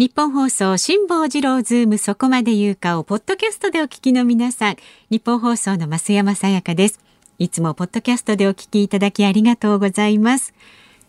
[0.00, 4.76] 日本放送辛坊治郎ズームそこまで言うかをポッドキャストでお聞きの皆さん。
[5.10, 7.00] 日本放送の増山さやかです。
[7.38, 10.54] いつもポッドキャストでお聞きいただきありがとうございます。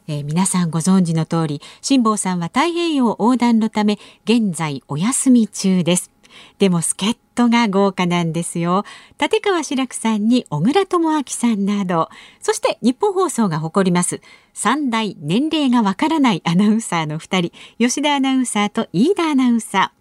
[0.09, 6.11] えー、皆さんご存知の通り辛坊さんは太平洋横断のため現在お休み中です。
[6.59, 8.83] でも助っ人が豪華なんですよ。
[9.19, 12.09] 立川志らくさんに小倉智昭さんなど。
[12.41, 14.21] そして日本放送が誇ります
[14.53, 20.00] 三代年齢がわからないアナウンサーの2人吉田アナウンサーと飯田アナウンサー。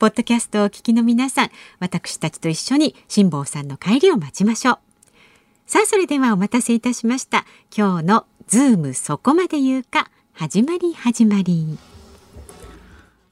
[0.00, 4.78] ポッドキャストをお聞きの皆さん、私たちと一緒に辛坊さんの帰りを待ちましょう。
[5.66, 7.44] さあ、それではお待たせいたしました。
[7.76, 11.76] 今日のズームそこまで言うか、始まり始まり。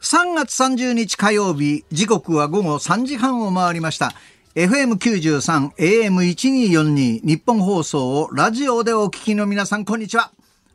[0.03, 4.13] 3月30日火曜日、時刻は午後3時半を回りました。
[4.55, 10.33] FM93、AM1242、ニッポン放送をラジオでお聞きの皆さん、こんにちは。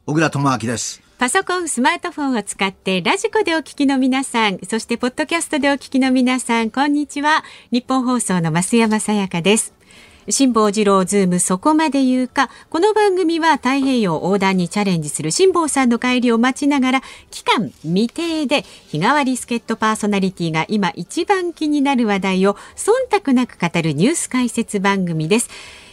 [0.07, 1.02] 小倉智明です。
[1.23, 7.45] パソコン、スマートフォンを使ってラジコでお聞きの皆さん、そしてポッドキャストでお聞きの皆さん、こんにちは。
[7.71, 9.73] ニッポン放送の増山さやかです。
[10.27, 12.49] 辛坊治郎ズームそこまで言うか。
[12.69, 17.01] この番組は太平洋横断にチャレンジする辛坊さんの帰りを待ちながら、
[17.31, 22.91] 期間未定で日替わり助っ人パーソナリティが今一番気になる話題を忖
[23.23, 25.49] 度なく語るニュース解説番組です。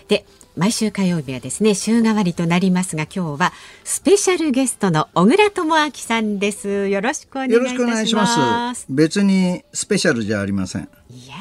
[0.08, 0.24] で、
[0.56, 3.52] 毎週火曜日はですね週替わりとなりますが今日は
[3.84, 6.88] スペシャルゲストの小倉智昭さんです。
[6.88, 8.86] よろしくお願いします。
[8.88, 10.88] 別にスペシャルじゃありません。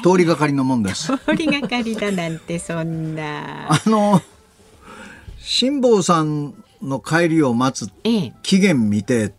[0.02, 1.12] 通りがかりのもんです。
[1.26, 3.72] 通りがかりだなんてそんな。
[3.72, 4.22] あの
[5.38, 7.90] 辛坊さんの帰りを待つ
[8.42, 9.32] 期限見て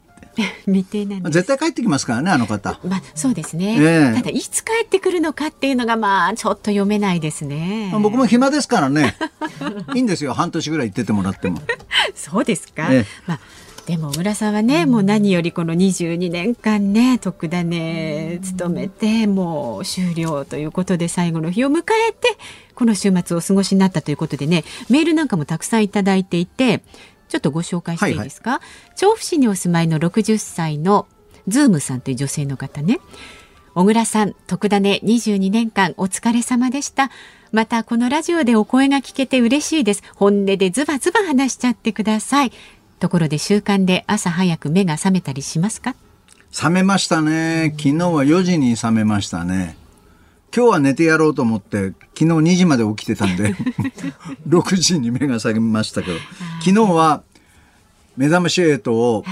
[0.65, 2.79] 未定なん絶対帰ってきますからねあの方。
[2.83, 3.75] まあそうですね。
[3.77, 7.91] えー、ただいつ帰ってくるのかっていうのがまあちょっと読めないですね。
[8.01, 9.15] 僕も暇ですからね。
[9.93, 11.61] いいんですよ半年ぐらい行っててもらっても。
[12.15, 12.87] そうですか。
[12.91, 13.39] えー、まあ
[13.85, 22.37] でも村さんはね、もう何よりこの22年間ね特ダネ勤めてもう終了ということで最後の日を迎えて
[22.75, 26.83] この週末をお過ごしになったということでねメールなんかもたくさんいただいていて
[27.31, 31.07] ちょっとご紹介していいですか、はいはい、調布市にお住まいの60歳の
[31.47, 32.99] ズームさんという女性の方ね。
[33.73, 37.09] 小倉さん特ダネ22年間お疲れ様でした。
[37.53, 40.03] またこのラジオでお声が聞けて嬉しいです。
[40.15, 42.51] 本音でズバズバ話しちゃってください。
[42.99, 45.95] ところで習慣で朝早く目が覚めたりしますか？
[46.51, 47.73] 覚めましたね。
[47.77, 49.77] 昨日は4時に覚めましたね
[50.55, 53.55] 今日は寝てやろうと思って昨日2時まで起きてたんで
[54.47, 56.17] 6時に目が覚めましたけど
[56.59, 57.23] 昨日は
[58.17, 59.23] 目覚まし8を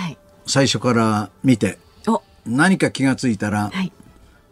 [0.45, 3.91] 最初から見て、はい、何か気が付いたら、はい、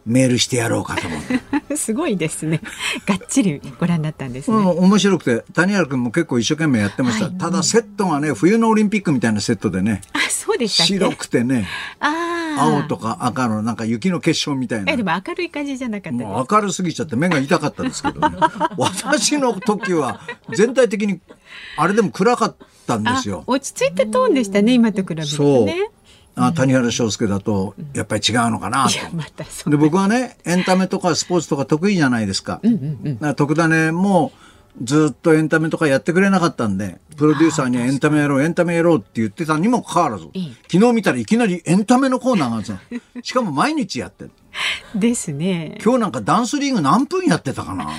[0.08, 1.76] メールしてやろうかと思って。
[1.76, 2.60] すごいですね。
[3.06, 4.56] がっちりご覧になったんですね。
[4.56, 7.26] うん、面白くて、谷原君も結構一生懸命やってました。
[7.26, 10.00] はい、ただセットがね、冬のオリンピックみたいなセットでね。
[10.12, 11.68] あ、そうでした白くてね。
[12.00, 14.92] 青とか赤のなんか雪の結晶みたいな。
[14.92, 18.36] え、でも明るい感じじゃなかったもう明るすぎちゃって目が痛かったですけどね。
[18.76, 20.20] 私の時は
[20.54, 21.20] 全体的に
[21.76, 23.44] あれでも暗かったんですよ。
[23.46, 25.90] 落ち着いてトーンでしたね、今と比べてね。
[26.38, 29.16] あ谷原章介だとやっぱり違うのかなと。
[29.16, 29.24] ま、
[29.70, 32.60] で僕はねエンタメとかスポーツとか得意じゃないですか。
[32.62, 34.32] うんうんうん、特ダネも
[34.82, 40.28] ずっとエンタメとかやってくれなかったんでプロデューサーにエンタメやろうエンタメやろうって言ってたにもかかわらず、
[40.70, 44.30] 昨日見たらいきなりエンタメのコーナーがあるんですしかも毎日やってる。
[44.94, 45.78] ですね。
[45.82, 47.90] 今日なんかダンスリーグ何分やってたかな。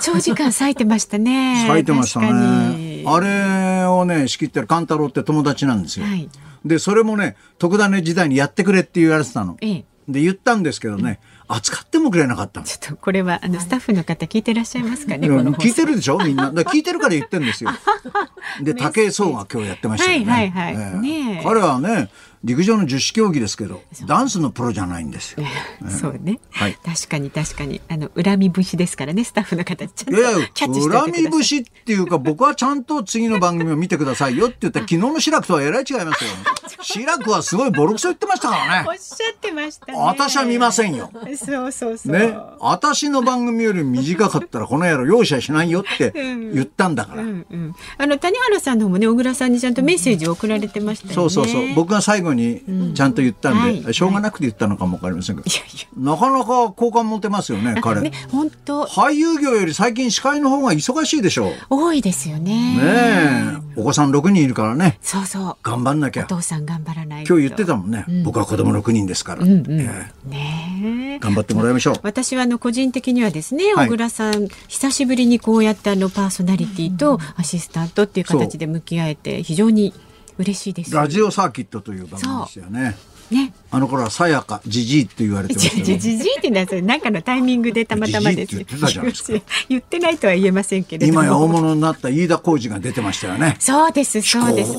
[0.00, 1.64] 長時間咲いてましたね。
[1.66, 2.85] 咲いてましたね。
[3.06, 6.06] あれをね仕切ってる勘太郎って友達なんですよ。
[6.06, 6.28] はい
[6.64, 9.56] でそれもね特ダネ時代にやってくれって言われてたの。
[9.60, 15.28] ええ、で言ったんですけどね、扱ってもくれなかったちょっとこれはあのスタッフの方聞いてらっしゃいますかね。
[15.28, 16.18] 聞いてるでしょ？
[16.18, 16.50] みんな。
[16.50, 17.70] 聞いてるから言ってんですよ。
[18.62, 20.32] で武井壮が今日やってましたよね。
[20.32, 20.84] はいはいはい。
[20.84, 22.10] えー、ね彼はね
[22.46, 25.44] 陸上の十種競技ですけどダンスのプロじゃないんですよ。
[25.90, 30.20] そうね、はい、確かに確かにあの恨み節ですからねスタッフの方ちゃんと
[30.54, 36.30] キャッチして恨み節っていうか僕はちゃんと次の番組を見てくださいよって言ったら昨日の志らくとはえらい違いますよ。
[36.82, 38.88] 志らくはすごいボロクソ言ってましたからね。
[38.88, 41.10] おっしゃってました、ね、私は見ませんよ。
[41.36, 42.12] そうそうそう。
[42.12, 47.22] ね、私の番組より短かったらこの野郎容赦しないよって言ったんだから。
[47.22, 51.14] うんうん、あの谷原さんのもね小倉さんにちゃんとメッセージを送られてましたよね。
[51.14, 58.00] そうそうそう僕が最後ににちゃんと言ったんで、うんはいしょうがなくて言ったのかもわかりませんけど、いやいなかなか好感持てますよね、や彼。
[58.00, 61.46] ね本当俳優業より最近司会の方が忙しいでしょう。
[61.46, 62.78] ね多いですよね。
[62.80, 63.80] え。
[63.80, 65.56] お子さん6人いるからね、そうそう。
[65.62, 66.24] 頑張んなきゃ。
[66.24, 67.34] お父さん頑張らないと。
[67.34, 69.42] 今日言ってたもんね、僕は子供6人ですから。
[69.42, 69.80] うんうん。
[69.80, 71.94] えねええ頑張ってもらいましょう。
[72.02, 79.94] 私はあの個人的にはですね、はい小倉さん久しぶりにこうやってあのパーソナリティとアシスタントっていう形で向き合えて非常に
[80.38, 80.94] 嬉しいです。
[80.94, 82.96] ラジオサーキットという番組ですよね。
[83.30, 83.52] ね。
[83.70, 85.98] あの頃はさやか、じじいって言われてまじしたじ。
[85.98, 88.56] じじいってなそれなんかのタイミングでたまたまです。
[89.68, 91.22] 言ってないとは言えませんけれども。
[91.22, 93.56] 今や大物になった飯田浩二が出てましたよね。
[93.58, 94.72] そうですそうです。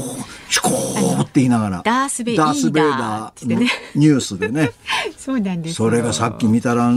[0.49, 1.81] シコーって言いながら。
[1.83, 4.71] ダースベイダーーダーダーのってねニュースでね。
[5.17, 5.75] そうなんですよ。
[5.75, 6.89] それがさっき見たら、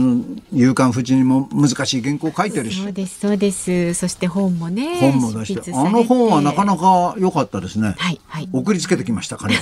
[0.53, 2.89] 夕刊フジにも難しい原稿書いてるしそ。
[2.89, 3.93] うですそうです。
[3.93, 4.97] そして本もね。
[4.99, 7.95] 本も出してあの本はなかなか良かったですね。
[7.97, 8.49] はいはい。
[8.51, 9.61] 送りつけてきました、彼は。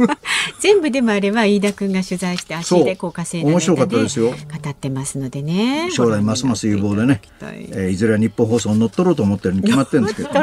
[0.60, 4.30] 全部でもあれは飯田君が取材して足でこう稼いだ面白かったですよ。
[4.30, 5.88] 語ってますのでね。
[5.90, 10.30] 将来ますます有望でね、えーいずれは日本放送に乗っ取ろうと思ってるに決まってるんですけど。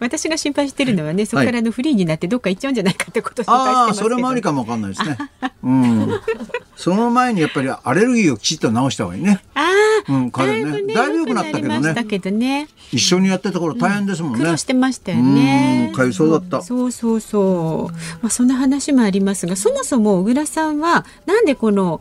[0.00, 4.10] 私が心配してるのはねそこからのフリーになってどっか行っちゃうんじゃないかってことを心配してああ、ますけど。
[4.10, 5.18] それもありかもわかんないですね。
[5.62, 6.20] うん。
[6.76, 9.40] その前にやっぱりアレルギーをきちっと治した方がいいね。
[9.54, 9.62] あ
[10.08, 10.94] あ、うん彼ね。
[10.94, 12.04] だいぶ良くなったけどね。
[12.04, 12.68] けどね。
[12.92, 14.38] 一緒にやってた頃大変ですもんね。
[14.38, 15.88] 苦労してましたよね。
[15.88, 16.62] うんかゆそうだった。
[16.62, 17.92] そうそうそう。
[18.22, 22.00] まあそんな話もありますがそもそも小倉さんはなんでこの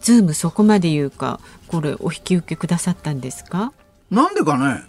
[0.00, 3.72] ズームそこまで言うかこれお引き受けくださったんですか？
[4.10, 4.84] なんでかね？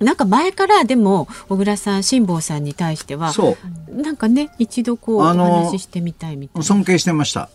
[0.00, 3.56] なんか前からでも小倉さん辛坊さんに対してはそ
[3.88, 4.02] う。
[4.02, 6.62] なんかね一度こうお話ししてみたいみたいな。
[6.64, 7.48] 尊敬してました。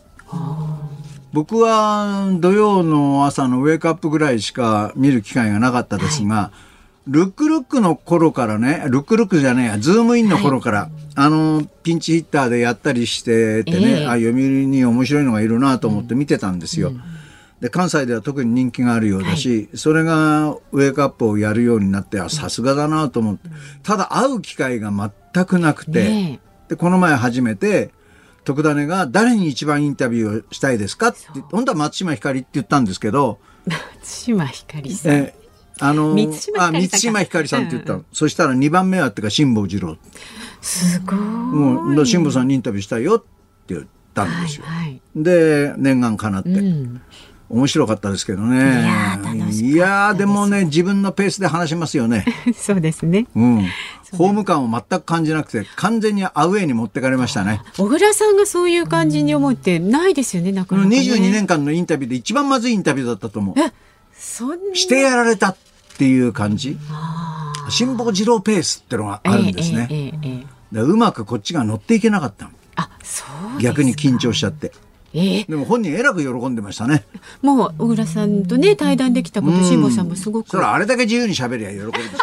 [1.33, 6.51] 僕は土曜の朝のウェイクアップぐらいしか見る機会がなかったですが、
[7.07, 14.05] ルックルックの頃からね、ルックルックじゃねえや、ズームインの頃から、あの、ピンチヒッターでやったりしててね、ええ。
[14.07, 16.93] あ、読売に面白いのがいるなと思って見てたんですよ。
[17.61, 23.49] で関西では特に人気があるようだし、それがウェイクアップをやるようになってあさすがだなと思って、
[23.81, 27.91] ただ会う機会が全くなくて、ねでこの前初めて
[28.43, 31.19] とくダネが誰に一番インタビューをしたいですかって
[31.51, 35.11] 本当は満島ひかりって言ったんですけど、え 松島ひかりさん。
[35.13, 35.35] え
[35.79, 39.97] あの満島ひかりさんかあ満島ひかりさんって言ったの、そしたら2番目はってか辛坊治郎
[40.61, 41.15] すごい。
[41.15, 45.01] もう辛坊さんにインタビューしたいよって言ったんですよ、はいはい。
[45.15, 47.01] で念願かなって、うん。
[47.47, 48.59] 面白かったですけどねい
[49.37, 52.25] やですいやーでもね自分のペースで話しますよね
[52.57, 53.27] そうですね。
[53.35, 53.65] うん
[54.11, 60.51] ホーム感を全く感じなくて完全にアウェーに持ってかれましたね小倉さんがそういう感じに思ってないですよね。
[60.51, 60.97] なかなか、ね。
[60.97, 63.55] 22年間のインタビューで一番まずいインタビューだったと思う。
[64.73, 65.57] してやられたっ
[65.97, 66.77] ていう感じ？
[67.69, 72.51] 辛坊治郎ペースってのがあるんですね、ええええええでうまくこっちが乗っていけなかったの。
[72.75, 73.23] あ、そ
[73.57, 74.73] う逆に緊張しちゃって。
[75.13, 75.43] ええ。
[75.45, 77.05] でも本人えらく喜んでましたね。
[77.41, 80.49] もう小倉さんとね対談できたこと辛坊さんもすごく。
[80.49, 82.17] それあれだけ自由に喋りゃ喜ぶんですよ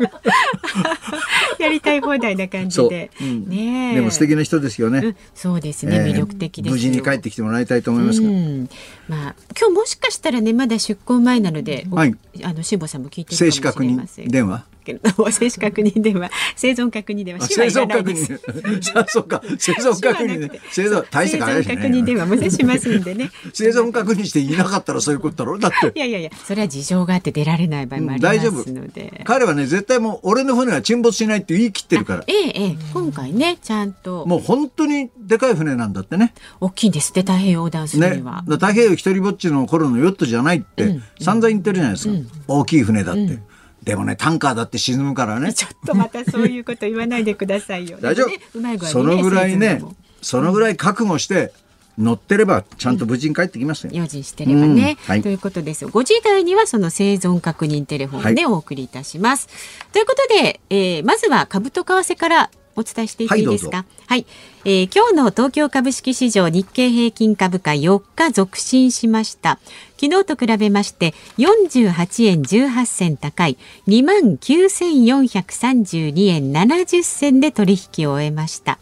[1.58, 3.28] やりたい放題な感じで、そう。
[3.28, 3.48] うん。
[3.48, 5.16] ねえでも素敵な人ですよね、うん。
[5.34, 6.72] そうですね、えー魅力的ですよ。
[6.72, 8.68] 無事に帰ってきてもらいたいと思いますが、うん、
[9.08, 12.14] まあ今日もしかしたらねまだ出航前なので、おはい。
[12.42, 14.64] あの辛坊さんも聞いてるか静もし止確認れません電話
[14.94, 16.30] けども静止確認電話。
[16.56, 17.44] 生存確認電話。
[17.44, 19.42] あ死はい生存確らないそうか。
[19.58, 20.52] 生存確認。
[20.52, 23.30] ね生存大して変わらないし生存確認電ね話もねしますんでね。
[23.52, 25.92] 生存確認していなかったらそういうことだろだって。
[25.94, 32.24] いやいやいやそれは事情があって出られない場合もありますので、彼はね絶対もう俺の船は沈没しないって言い切ってるから。
[32.26, 32.76] ええええ。
[32.92, 34.26] 今回ねちゃんと。
[34.26, 36.34] もう本当にでかい船なんだってね。
[36.60, 38.10] 大きいんですって太平洋横断すには、
[38.46, 41.00] だから太平洋一人ぼっちの頃のヨットじゃないって。
[41.20, 42.14] 散々言ってるじゃないですか、
[42.48, 43.38] 大きい船だって、
[43.82, 45.52] でもねタンカーだって沈むからね。
[45.54, 47.98] ちょっとまたそういうこと言わないでくださいよ。
[48.02, 49.82] 大丈夫、ねうまい具合にそのぐらいね
[50.22, 51.52] そのぐらい覚悟して
[51.98, 55.22] 乗ってればちゃんと無事に帰ってきますよ、用心してればね、うんはい。
[55.22, 55.90] ということですよ。
[55.90, 59.48] 5時台にはその生存確認テレフォンでお送りいたします。
[59.92, 63.84] ということで、えーまずは株と為替からお伝えしていっていいですか？
[64.06, 64.26] はい、
[64.64, 69.58] えー今日の東京株式市場日経平均株価4日続伸しました。
[70.00, 78.78] 昨日と比べまして48円18銭高い2万9432円70銭で取引を終えました。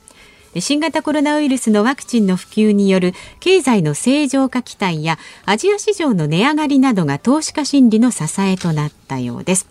[0.61, 9.69] 新型コロナウイルスのワクチンの普及による経済の正常化期待やアジア市場の値上がりなどが投資家心理の支えとなったようです。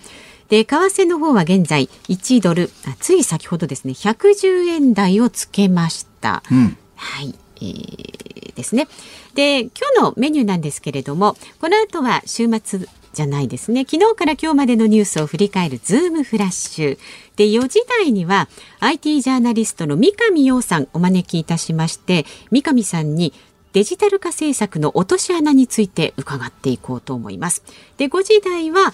[0.50, 6.44] で為替の方は現在1ドルあつい先ほどですね110円台をつけました。
[6.52, 8.18] うんはい、えー
[8.58, 8.88] ですね。
[9.36, 17.00] で今日のメニューなんですけれどもこの後は週末じゃないですね昨日から今日までのニュースを振り返るズームフラッシュ
[17.36, 18.48] で4時台には
[18.80, 23.34] IT ジャーナリストの三上洋さんお招きいたしまして三上さんに
[23.74, 27.64] デジタル化政策の落とし穴について伺っていこうと思います
[27.98, 28.94] で5時台は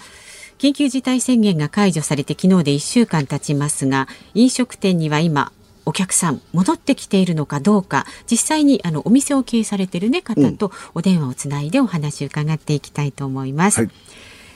[0.64, 5.52] 緊急事態宣言が解除されて昨日で1週間経ちますが飲食店には今
[5.84, 13.80] お客さん戻ってきているのかどうか実際にあのお店を経営されている、ね、方とお電話をつないでお話を伺っていきたいと思います。
[13.82, 13.90] はい、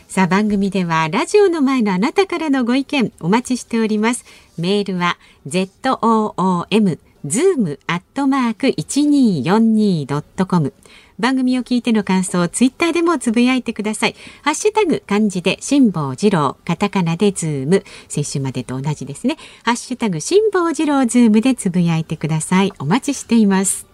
[0.08, 4.24] さあ番組ではラジオの前のあなたからのご意見お待ちしております。
[4.56, 10.72] メールは zoom zoom アットマーク一二四二ドットコム。
[11.18, 14.14] 番組を聞いての感想をツイッターでもつぶやいてください。
[14.42, 19.36] ハッシュタグ漢字で辛坊治郎、カタカナでズーム、先週までと同じですね。
[19.64, 22.72] ハッシュタグ辛坊治郎ズームでつぶやいてください。
[22.78, 23.87] お待ちしています。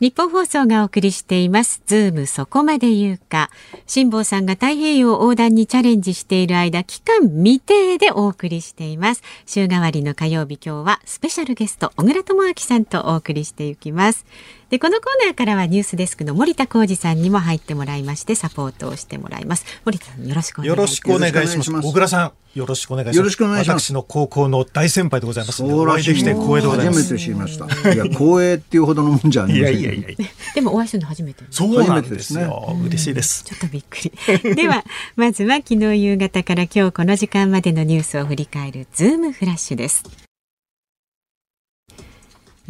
[0.00, 1.82] ニッポン放送がお送りしています。
[1.86, 3.50] ズームそこまで言うか。
[3.88, 9.24] 辛坊さんが太平洋横断にチャレンジしている間、期間未定でお送りしています。
[9.44, 14.24] 週替わりの火曜日今日はスペシャルゲスト、小倉智明さんとお送りしていきます。
[14.70, 23.16] でこのコーナーからはニュースデスクの森田浩二さんにも入ってもらいましてサポートをしてもらいます森田さんよろしくお願いしますよろしくお願いします小倉さんよろしくお願いします。
[23.16, 23.84] よろしくお願いします。
[23.84, 27.02] 私の高校の大先輩でございますお会いできて光栄でございます。
[27.02, 27.94] 初めて知りました。
[27.94, 30.26] いや光栄っていうほどのもんじゃありませんいやいやいや。
[30.54, 31.44] でもお会いするの初めて。
[31.50, 32.76] そうなんですよ。
[32.84, 33.44] 嬉しいです。
[33.44, 34.54] ちょっとびっくり。
[34.56, 34.84] では
[35.16, 40.02] まずは昨日夕方から今日この時間までのニュースを振り返るズームフラッシュです。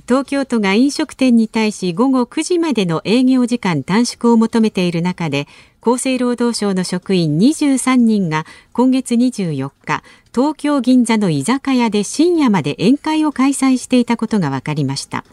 [0.07, 5.47] 東京都が飲食店に対し午後9時までの営業時間短縮を求めている中で
[5.80, 10.02] 厚生労働省の職員23人が今月24日
[10.35, 15.25] 東京銀座の居酒屋で深夜まで宴会を開催していたことが分かりました。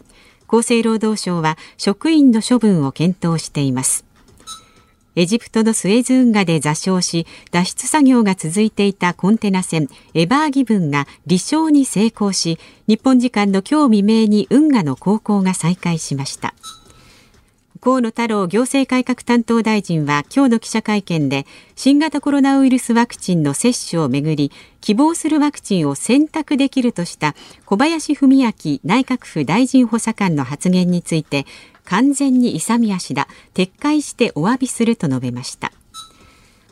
[0.48, 4.04] 厚生労働省は職員の処分を検討しています。
[5.16, 16.54] エジプトのスエズ運河で座礁し脱出作業が続いていたコンテナ船エバーギブンが離礁に成功し日本時間の今日未明に運河の航行が再開しました。
[17.86, 24.50] 河野太郎行政改革担当大臣は今日の記者会見で新型コロナウイルスワクチンの接種をめぐり
[24.80, 31.46] 希望するワクチンを選択できるとした小林文明内閣府大臣補佐官の発言について
[31.84, 35.70] 完全に勇み足だ撤回してお詫びすると述べました。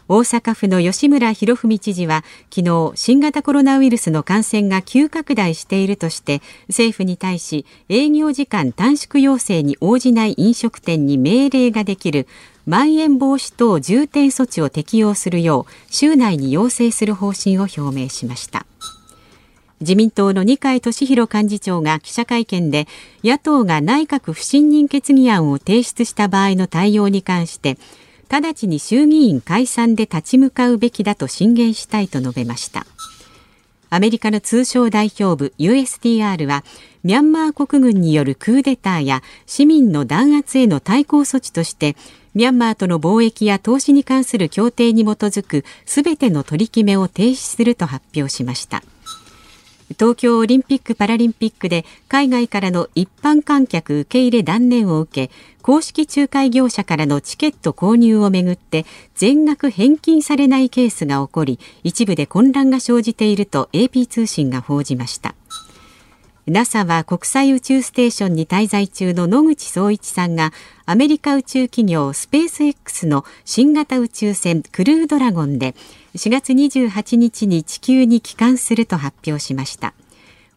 [0.06, 12.26] 大阪府の吉村博文知事は昨日新型コロナウイルスの感染が急拡大しているとして政府に対し営業時間短縮要請に応じない飲食店に命令ができる
[12.66, 18.66] まん延防止等重点措置を適用するよう週内に要請する方針を表明しました。
[19.80, 22.86] 自民党の二階俊博幹事長が記者会見で
[23.22, 27.76] 野党が内閣不信任決議案を提出した場合の対応に関して
[28.28, 32.86] 直ちに衆議院解散で立ち向かうべきだと進言したいと述べました。
[33.90, 36.64] アメリカの通商代表部 USTR は
[37.04, 41.94] ミャンマー国軍によるクーデターや市民の弾圧への対抗措置として
[42.34, 48.82] ミャンマーとの貿易や投資に関する協定に基づくすべての取り決めを停止すると発表しました。
[49.92, 65.34] 東京オリンピック・パラリンピックで海外からの一般観客受け入れ断念を受け公式仲介業者からのチケット購入をめぐって全額返金されないケースが起こり一部で混乱が生じていると AP 通信が報じました。
[66.46, 70.52] NASA は国際宇宙ステーションに滞在中の野口聡一さんが
[70.84, 75.74] アメリカ宇宙企業スペース X の新型宇宙船クルードラゴンで
[76.16, 79.94] 4月28日に地球に帰還すると発表しました。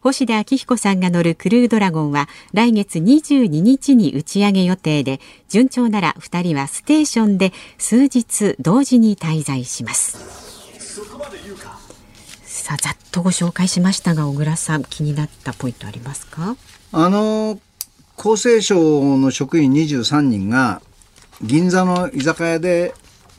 [0.00, 10.47] 星出彰彦さんが乗るクルードラゴンは来月22日に打ち上げ予定で順調なら2人はステーションで数日同時に滞在します。
[12.68, 16.54] さあざっとご紹介しましたが小倉さん気になったポイントありますか？
[16.92, 17.58] あの
[18.18, 20.82] 厚生省の職員23人が
[21.40, 22.92] 銀座の居酒屋で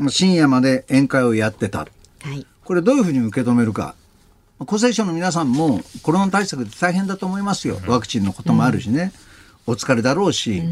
[0.09, 1.81] 深夜まで宴会をやってた。
[1.81, 1.85] は
[2.33, 3.93] い、これどういうふうに受け止めるか。
[4.61, 7.79] 厚生省の皆さんもコロナ対策で大変だと思いますよ。
[7.85, 9.11] ワクチンのこともあるしね、
[9.67, 10.63] お疲れだろうし、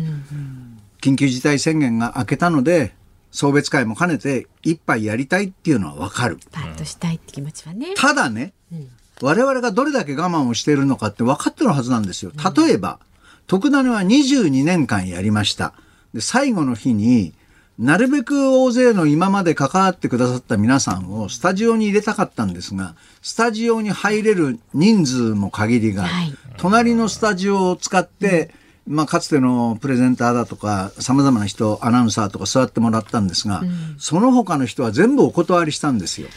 [0.99, 2.95] 緊急事態宣言が明けたので
[3.31, 6.37] 送別会も兼ねて一杯やりたいっていうのは分かる。
[6.51, 7.93] パッとしたいって気持ちはね。
[7.95, 8.89] ただね、うん、
[9.21, 12.31] 我々がどれだけ我慢をしているのかって分かってるはずなんですよ。
[12.55, 12.99] 例えば、
[13.47, 15.73] 徳種は22年間やりました。
[16.13, 17.33] で最後の日に
[17.77, 28.51] なるべく大勢の今まで関わってくださった皆さんをスタジオに入れたかったんですが、スタジオに入れる人数も限りが、はい、隣のスタジオを使って、
[28.87, 36.29] まあ、かつてのプレゼンターだとかさまざまな人アナウンサーとか座ってもらったんですが、うん、その他の人は全部お断りしたんですよ。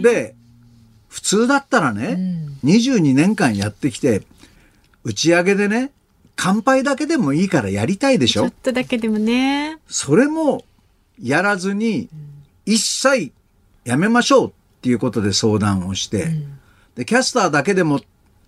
[0.00, 0.34] で
[1.08, 2.16] 普通だったらね、
[2.62, 4.22] うん、22年間やってきて
[5.04, 5.92] 打ち上げでね
[6.34, 8.42] 乾杯だけでもいいからやりたいでしょ？
[8.42, 9.78] ちょっとだけでもね。
[9.86, 10.64] それも
[11.22, 12.08] やらずに、
[12.64, 13.32] 一切
[13.84, 16.58] やめましょうっていうことで相談をして、うん、
[16.96, 18.00] でキャスターだけでも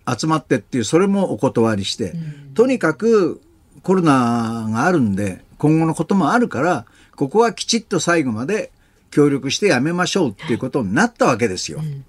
[0.06, 3.40] 集まってっていうそれもお断りして、うん、とにかく
[3.82, 6.84] コロナがあるんで今後のこともあるから
[7.16, 8.70] ここはきちっと最後まで
[9.10, 11.78] 協力してやめましょうっていうことになったわけですよ。
[11.78, 12.04] うん、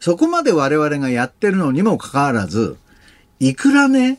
[0.00, 2.78] そこまで我々がやってるのにもかかわらず
[3.38, 4.18] いくらね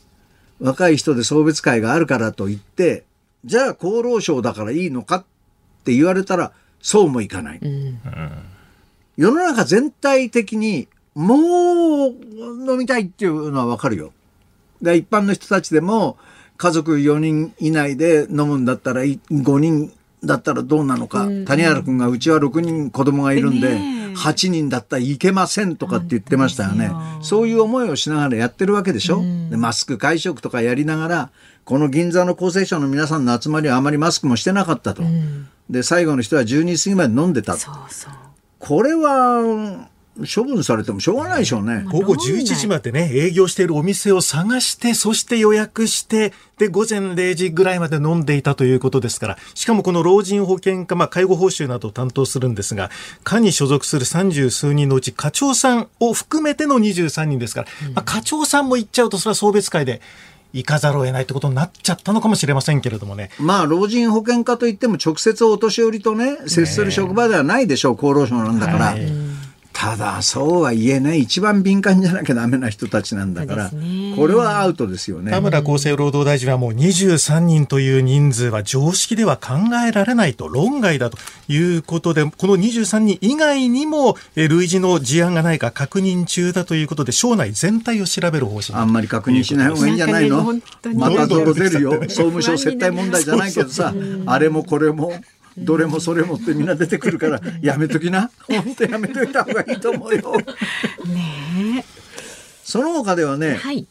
[0.59, 3.03] 若い人で送別会があるからといって
[3.45, 5.25] じゃあ厚労省だからいいのかっ
[5.83, 7.59] て言われたらそうもいかない。
[7.59, 7.99] うん、
[9.17, 14.13] 世の中全体的にもう飲みたいっていうのはわかるよ。
[14.83, 16.17] で、一般の人たちでも
[16.57, 19.91] 家族4人以内で飲むんだったら5人
[20.23, 26.91] だったらどうなのか、うん、谷原君がうちは6人子供がいるんで、ね、8人だったらいけませんとかって言ってましたよね。
[27.21, 31.29] そういう思いをしながらやってるわけでしょ、うん、でマスク会食とかやりながら、
[31.65, 35.01] この銀座の厚生省の皆さんの集まりはあまりマスクもしてなかったと。
[35.01, 37.55] うん、で、最後の人は12時過ぎまで飲んでた。
[37.55, 38.13] そうそう
[38.59, 39.89] これは、
[40.25, 41.83] 処分されてもしょうがないでしょうね。
[41.85, 52.89] 午後11時までね、営業しているお店を探して、そして予約して、で、午前0時ぐらいまで飲んでいたということですから、しかもこの老人保険課、まあ、介護報酬などを担当するんですが、
[53.23, 60.01] 課に所属する三十数人のうち課長さんを含めての23人ですから、まあ、課長さんも行っちゃうと、それは送別会で、
[60.53, 63.29] 行かざるを得ないってことになっちゃったのかもしれませんけれどもね。
[63.39, 68.85] まあ、老人保険課といっても直接お年寄りとね、接する職場ではないでしょう、厚労省なんだから。
[68.87, 69.37] はい
[69.79, 75.29] ただそうは言えない一番敏感じゃなきゃダメな人たちなんだから、ね、これはアウトですよね。
[75.29, 79.53] 田村厚生労働大臣はもう23人という人数は常識では考
[79.87, 90.43] えられないと論外だということでこの23人以外にも類似の事案がないか確認中だということで省内全体を調べる方針あんまり確認しない方がいいんじゃないの？
[90.95, 91.91] また泥出るよ？
[92.09, 93.93] 総務省接待問題じゃないけどさ
[94.25, 95.11] あれもこれも
[95.57, 100.35] どれもそれもってみんな出てくるからやめときな本当やめといた方がいいと思うよ。
[101.05, 101.83] ね
[102.63, 103.87] その他ではね、はい、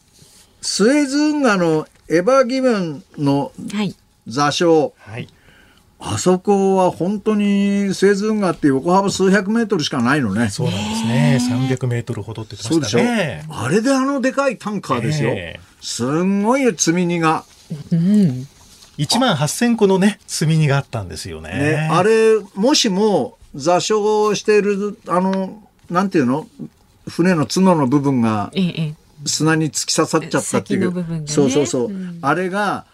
[0.61, 3.51] スエズ運河のエバーギブンの
[4.27, 5.27] 座礁、はい、
[5.99, 10.49] あそこは本当にスエズ運河って横幅数百メートルしかないのね。
[10.49, 11.39] そうなんですね。
[11.49, 13.45] 三百メートルほどって言ってましたね。
[13.49, 15.35] あれであのでかいタンカーですよ。
[15.81, 17.43] すんごい積み荷が。
[17.91, 18.47] うん
[18.97, 21.49] 1万8000個のね、積み荷があったんですよね。
[21.49, 26.47] ねあれ、もしも座礁している、あの、なんていうの？
[27.07, 28.51] 船の角の部分が
[29.25, 31.21] 砂に突き刺さっちゃったっていう。
[31.21, 31.85] ね、そうそうそう。
[31.85, 32.85] うん、あれが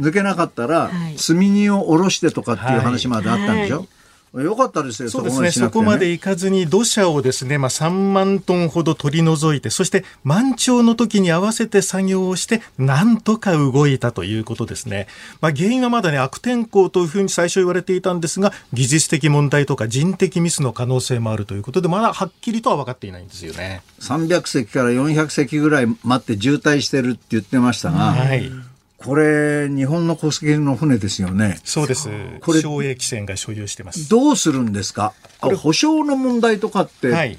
[0.00, 3.88] 抜けなかったら、はい、積み荷を下ろしてとかっていう話まであったんでしょ、はい
[4.34, 15.06] よかったですよ、そうですね、そこまで行かずに、土砂をですね、まあ、3万トンほど取り除いて、そして満潮の時に合わせて作業をして、なんとか動いたということですね。
[15.40, 23.82] まあ、原因はまだね、悪天候というふうに最初言われていたんですが、技術的問題とか人的ミスの可能性もあるということで、まだはっきりとは分かっていないんですよね。
[24.00, 28.50] 300隻から400隻ぐらい待って渋滞してるって言ってましたが、はい
[28.98, 31.58] これ、日本の小杉の船ですよね。
[31.64, 32.08] そうです。
[32.40, 34.08] これ、省営汽船が所有してます。
[34.08, 35.14] どうするんですか？
[35.40, 37.12] これ、保証の問題とかって？
[37.12, 37.38] はい。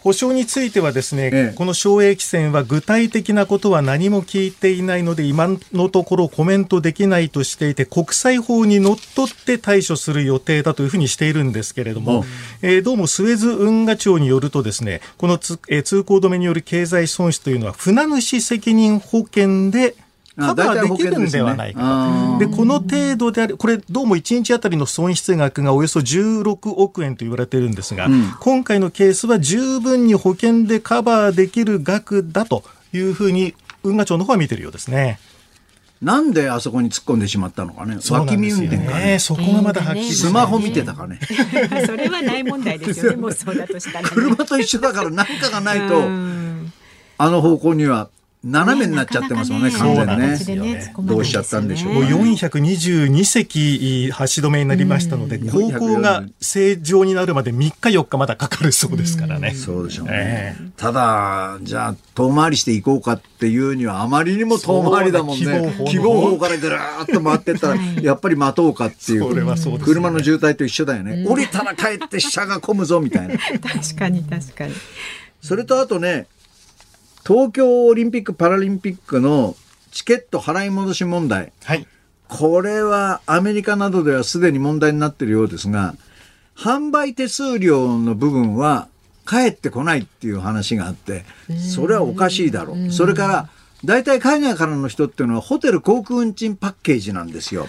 [0.00, 12.24] 保証についてはですね、ええ、この省営汽船は具体的なことは何も聞いていないので、今のところコメントできないとしていて、国際法にのっとって対処する予定だというふうにしているんですけれども、
[12.62, 19.96] えー、どうもスエズ運河庁によるとですね、このつ、えー、通行止めによる経済損失というのは、船主責任保険で
[20.38, 22.46] カバーできるんではないかと。
[22.46, 35.18] で、この程度である、これどうも1日あたりの損失額がおよそ16億円と言われているんですが、うん、今回のケースは十分に保険でカバーできる額だというふうに運河庁の方は見てるようですね。
[36.02, 37.96] なんであそこに突っ込んでしまったのかね。
[38.10, 39.18] 脇見運転かね。
[39.18, 41.18] そこがまだはっきり、スマホ見てたかね。
[41.86, 43.16] それはない問題ですよね。
[43.16, 46.02] もうそうだとしたら、ね、車と一緒だから何かがないと、
[47.18, 48.10] あの方向には
[48.46, 50.16] 斜めになっちゃってますもんね、完全ね。
[50.76, 51.94] ねどうしちゃったんでしょう。
[51.94, 59.52] もう422隻橋止めになりましたので、航行が正常になるまで3日4日まだかかるそうですからね。
[59.52, 60.56] そうでしょうね。
[60.76, 65.74] ただ、じゃあ、遠回りしていこうかっていうには、あまりにも遠回りだもんね。
[65.88, 69.26] 希望法からぐるーっと回ってったら、やっぱり待とうかっていう。
[69.80, 71.26] 車の渋滞と一緒だよね。
[71.26, 73.36] 降りたら帰って車が混むぞみたいな。
[73.58, 74.74] 確かに確かに。
[75.40, 76.26] それとあとね、
[77.26, 79.56] 東京オリンピック・パラリンピックの
[79.90, 81.52] チケット払い戻し問題。
[81.64, 81.84] はい。
[82.28, 85.96] これはアメリカなどではすでに問題になっているようですが、
[86.56, 88.86] 販売手数料の部分は
[89.24, 91.24] 返ってこないっていう話があって、
[91.58, 92.92] それはおかしいだろう。
[92.92, 93.48] それから、
[93.84, 97.66] 大体海外からの人っていうのはホテル航空運賃パッケージなんですよ。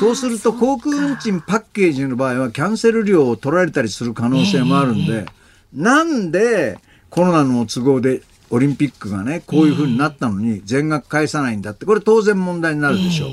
[0.00, 5.26] そうすると航空運賃パッケージの場合はキャンセル料を取られたりする可能性もあるんで、
[5.74, 6.78] なんで
[7.10, 8.22] コロナの都合で
[8.54, 11.84] オリンピックがねこういうふうになったのに全額返さないんだって。
[11.86, 13.30] これ当然問題になるでしょう。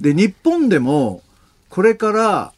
[0.00, 1.22] で日本でも
[1.68, 2.52] これから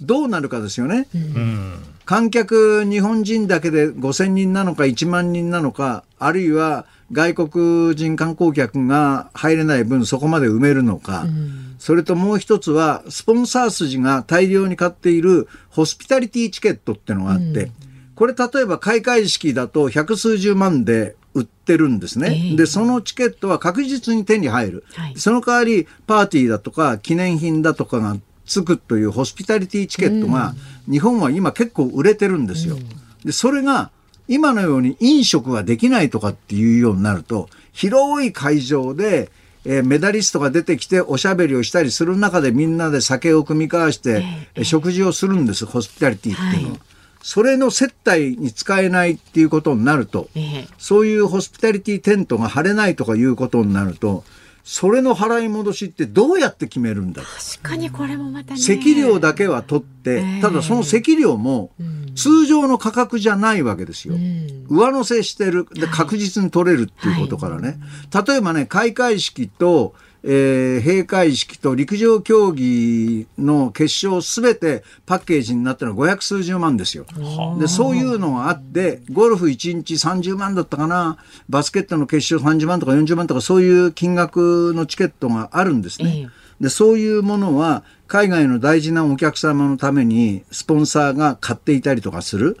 [0.00, 1.08] どうなるかですよね。
[1.14, 1.72] うん。
[2.04, 11.24] 観客日本人だけで5000人なのか1万人なのかあるいは外国人観光客が入れない分そこまで埋めるのか、
[11.78, 17.70] それともう一つはスポンサー筋が大量に買っているホスピタリティチケットってのがあって、
[18.16, 22.48] これ例えば開会式だと百数十万で売ってるんですね。
[22.50, 24.84] ええで、そのチケットは確実に手に入る。
[24.94, 30.54] はいその代わりパーティーだとか記念品だとかがつくというホスピタリティチケットが
[30.90, 32.78] 日本は今結構売れてるんですよ。
[33.24, 33.90] で、それが
[34.28, 39.30] 今のように飲食ができないとかっていうようになると広い会場で
[39.64, 46.74] えーメダリストが出てきておしゃべりをしたりする中でみんなで酒を酌み交わして、えー食事をするんですホスピタリティっていうのは。
[46.74, 46.80] はい
[47.26, 54.22] それの接待に使えないっていうことになると、ええそういうホスピタリティテントが張れないとかいうことになると、
[54.62, 58.60] それの払い戻しってどうやって決めるんだ確かにこれもまたね。
[58.60, 61.72] 席料だけは取って、ええただその席料も
[62.14, 64.14] 通常の価格じゃないわけですよ。
[64.68, 65.66] 上乗せしてる。
[65.74, 67.76] で、確実に取れるっていうことからね。
[68.24, 69.94] 例えばね、開会式と、
[70.28, 77.06] えー閉会式と陸上競技の決勝すべてパッケージになってるのは500数十万ですよ。
[77.60, 86.28] で、そういうのがあって、ゴルフ1日30万だったかな、バスケットの決勝30万とか40万とかそういう金額のチケットがあるんですね。
[86.60, 92.58] で、そういうものは海外の大事なお客様のためにスポンサーが買っていたりとかする。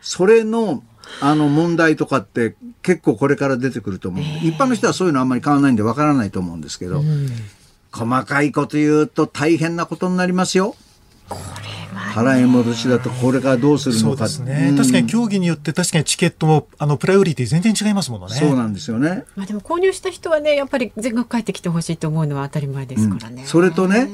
[0.00, 0.82] それの
[1.20, 7.02] あの問題とかって結構これから出てくると思う、一般の人はそういうのあんまり変わらないんでわからないと思うんですけど、
[7.92, 10.74] 細かいこと言うと大変なことになりますよ。
[12.14, 18.34] 払い戻しだとこれからどうするそうのかですね、うん確かに競技によって確かにチケットもあのプライオリティ全然違いますものね。
[18.34, 19.24] そうなんですよね。
[19.34, 23.44] まあでも購入した人はねやっぱり全額返ってきてほしいと思うのは当たり前ですからね。
[23.46, 24.08] それとね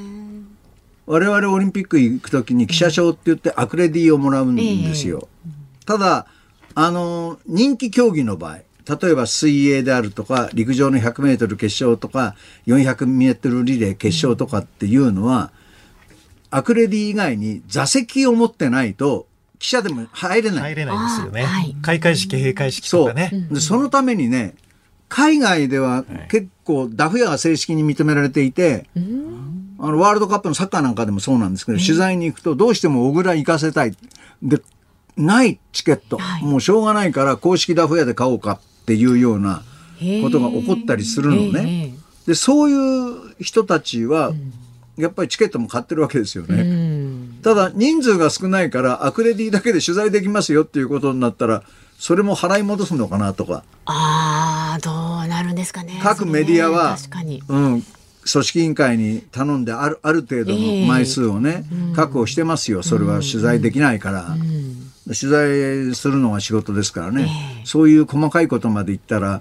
[1.07, 5.29] 我々オリンピック行く時に記者証って言ってアクレディをもらうんですよ。
[5.85, 6.27] ただ
[6.75, 8.59] あの人気競技の場合
[8.99, 12.35] 例えば水泳であるとか陸上の 100m 決勝とか
[12.67, 15.53] 400m リレー決勝とかっていうのは、
[16.51, 19.27] アクレディ以外に座席を持ってないと
[19.59, 20.61] 記者でも入れない。
[20.61, 21.43] 入れないですよね。
[21.45, 23.09] はい開会式、閉会式とそう。
[23.09, 23.31] かね。
[23.51, 24.55] でそのためにね、
[25.09, 28.87] 海外では結構ダフ屋が正式に認められていて、
[29.79, 33.95] あのワールドカップのサッカーなんかでもそうなんですけど、取材に行くとどうしても小倉行かせたい。
[34.43, 34.61] で、
[35.17, 36.45] ないチケット、はい。
[36.45, 39.63] もうしょうがないから公式ダフ屋で買おうかっていうような
[40.23, 41.95] ことが起こったりするのね。
[42.27, 44.33] で、そういう人たちは、
[44.97, 46.63] やっぱりチケットも買ってるわけですよね。
[46.63, 47.39] うん。
[47.43, 51.63] ただ人数が少ないからアクレディだけで取材できますよっていうことになったら
[51.99, 54.91] それも払い戻すのかなとか、ああど
[55.25, 56.01] うなるんですかね。
[56.03, 57.43] 各メディアはね確かに。
[57.49, 57.83] うん、
[58.31, 62.83] 組織委員会に頼んであるある程度の枚数をね、確保してますよ。
[62.83, 64.37] それは取材できないから、
[65.15, 67.29] 取材するのが仕事ですからね、
[67.65, 69.41] そういう細かいことまで言ったら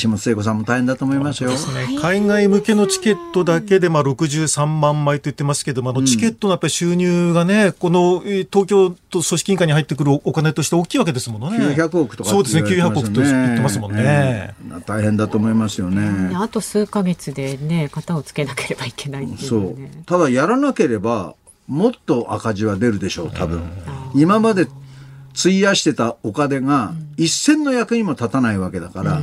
[0.00, 1.50] 橋本聖子さんも大変だと思いますよ。
[1.50, 11.58] ですね、海外向けのチケットだけでまあ63万枚と言ってますけども、あのチケットのやっぱり収入がね、このえー東京と組織委員会に入ってくるお金として大きいわけですものね。
[11.58, 14.02] 900億とかそうですね、って言わ900れて億と言ってますもんね。
[14.04, 16.32] ええ大変だと思いますよね。
[16.34, 19.76] あと数ヶ月でね型をつけなければいけないっていうそう。
[20.06, 21.34] ただやらなければ
[21.66, 23.62] もっと赤字は出るでしょう多分。
[24.14, 24.68] 今まで
[25.38, 29.20] 費やしてたお金が一銭の役にも立たないわけだから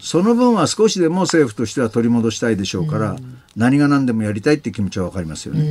[0.00, 3.16] その分は少しでも政府としては取り戻したいでしょうから
[3.56, 5.64] 何が何でもやりたいって気持ちは分かりますよね。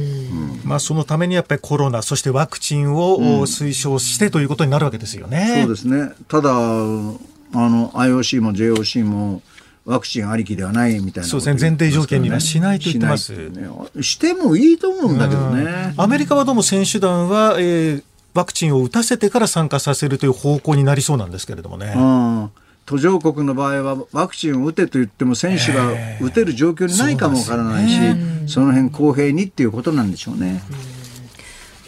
[0.66, 5.62] まあそのためにやっぱりコロナ、そしてワクチンを推奨してということになるわけですよね。
[5.62, 6.12] そうですね。
[6.28, 9.42] ただあの IOC も JOC も
[9.86, 11.60] ワクチンありきではないみたいなそうですね。
[11.60, 13.34] 前提条件にはしないと言ってます。
[13.34, 13.70] しね
[14.02, 15.94] してもいいと思うんだけどね。
[15.98, 21.94] アメリカはどうも選手団は、えーワクチンを打たせてから参加させるという方向になりそうなんですけれどもね。
[21.96, 22.52] うん。
[22.86, 28.00] 途上国の場合はワクチンを打てと言っても選手が打てる状況にないかもわからないし、
[28.48, 30.64] その辺公平にっていうことなんでしょうね。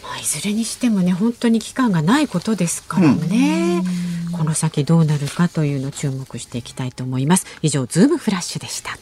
[0.00, 3.82] まあいずれにしてもね本当に期間がないことですからね。
[4.32, 7.46] この先どうなるかというのを注目していきたいと思います。
[7.62, 8.96] 以上ズームフラッシュでした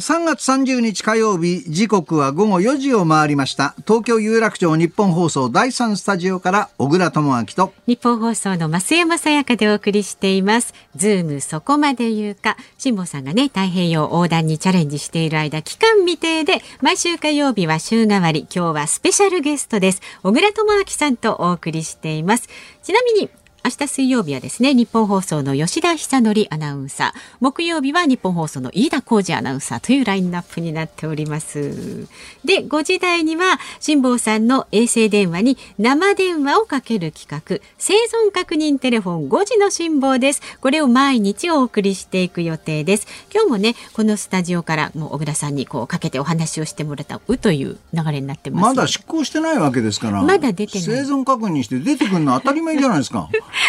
[0.00, 3.74] 3月30日火曜日時刻は午後4時を回りました。
[3.86, 10.72] 東京有楽町日本放送第3スタジオから小倉智明とニッポン放送の増山さやかでお送りしています。
[10.96, 12.56] ズームそこまで言うか。
[12.78, 18.46] 辛坊さんがね太平洋横断にチャレンジしている間期間未定で毎週火曜日は週替わり。
[18.54, 20.00] 今日はスペシャルゲストです。
[20.22, 22.48] 小倉智明さんとお送りしています。
[22.82, 23.28] ちなみに
[23.62, 32.08] 明日水曜日はですね、ニッポン放送の吉田尚記アナウンサー、木曜日はニッポン放送の飯田浩司アナウンサーというラインナップになっております。
[32.42, 40.40] で、5時台には辛坊さんの衛星電話に生電話をかける企画、生存確認テレフォン5時の辛坊です。
[40.62, 43.06] これを毎日お送りしていく予定です。
[43.32, 48.62] 今日もね、このスタジオからもう小倉さんにこうかけてお話をしてもらったうという流れになってます。
[48.62, 50.22] まだ執行してないわけですから。
[50.22, 50.86] まだ出てない。
[50.86, 53.28] 生存確認して出てくるの当たり前じゃないですか。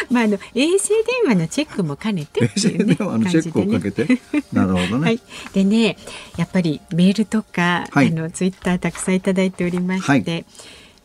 [0.09, 4.21] まああの衛星電話のチェックも兼ねて、ね、衛星電話のチェックをかけて、ね、
[4.53, 5.19] なるほどね、はい、
[5.53, 5.97] でね
[6.37, 10.45] やっぱりメールとか、はい、あのツイッターたくさんいただいておりまして、はい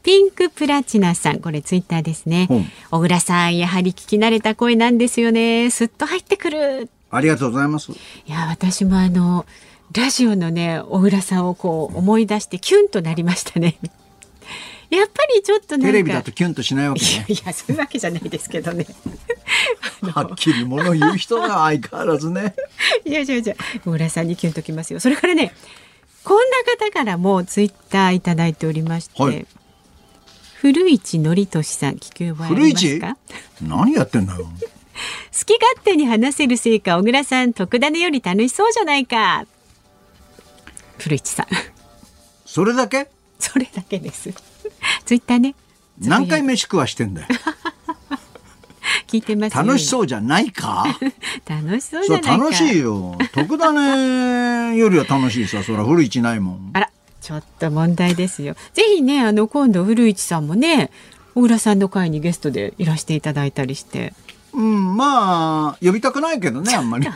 [0.07, 2.47] ピンクプラチナさん、これツイッターですね。
[2.93, 5.69] 小倉さん、やはり聞き慣れた声なんですよね。
[5.69, 6.89] すっと入ってくる。
[7.11, 7.91] ありがとうございます。
[7.91, 7.97] い
[8.29, 9.47] や、私もあの、
[9.93, 13.79] ラジオのね、小倉さんをこう思い出してキュンとなりましたね。
[14.91, 17.27] やっぱりちょっとテレビだとキュンとしないわけね。
[17.29, 18.87] いやそういうわけじゃないですけどね。
[20.13, 22.55] はっきりもの言う人が相変わらずね。
[23.05, 25.01] いやいやいや小倉さんにキュンときますよ。
[25.01, 25.53] それからね
[26.25, 29.23] こんな方からもツイッターいただいておりまして。
[29.23, 29.47] はい
[30.59, 33.17] 古市憲寿さん聞き覚えありますか？
[33.63, 34.51] 何やってんだよ好
[35.45, 39.47] き勝手に話せるせいか小倉さん特ダネより楽しそうじゃないか
[40.99, 41.47] 古市さん
[42.47, 43.07] それだけ？
[43.41, 44.31] それだけです
[45.05, 45.55] ツイッターね。
[46.01, 47.29] 何回飯食わしてんだよ。
[49.07, 50.85] 聞いてます楽しそうじゃないか？
[51.47, 53.17] 楽しそうじゃない楽しいよ。
[53.33, 55.63] 徳田ねよりは楽しいさ。
[55.63, 56.71] そら古市ないもん。
[56.73, 58.55] あら、ちょっと問題ですよ。
[58.75, 60.91] ぜひね、あの、今度古市さんもね、
[61.35, 64.13] 小倉さんの会にゲストでいらしていただいたりして。
[64.53, 67.07] うん、まあ、呼びたくないけどね、あんまり。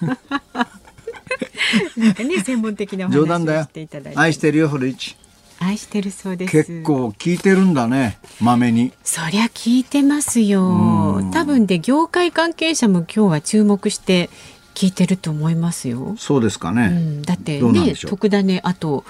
[1.96, 3.68] なんかね、専門的な冗談だよ。
[4.14, 5.16] 愛してるよ、古市。
[5.60, 6.52] 愛してるそうです。
[6.52, 8.92] 結構聞いてるんだねまめに。
[9.04, 11.22] そりゃ聞いてますよ。
[11.32, 14.30] 多分で業界関係者も今日は注目して
[14.74, 16.14] 聞いてると思いますよ。
[16.16, 19.04] そうですかね、うん、だってね特ダネあと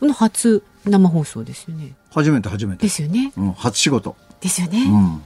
[0.00, 1.92] の初生放送ですよね。
[2.10, 2.82] 初めて初めて。
[2.82, 4.16] ですよね、うん、初仕事。
[4.40, 5.22] ですよね、うん、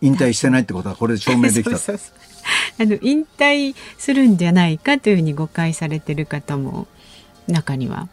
[0.00, 1.76] 引退してないってことはこれで証明できた。
[2.78, 6.86] あの引退するんじゃないかというふうに誤解されてる方も
[7.48, 8.08] 中には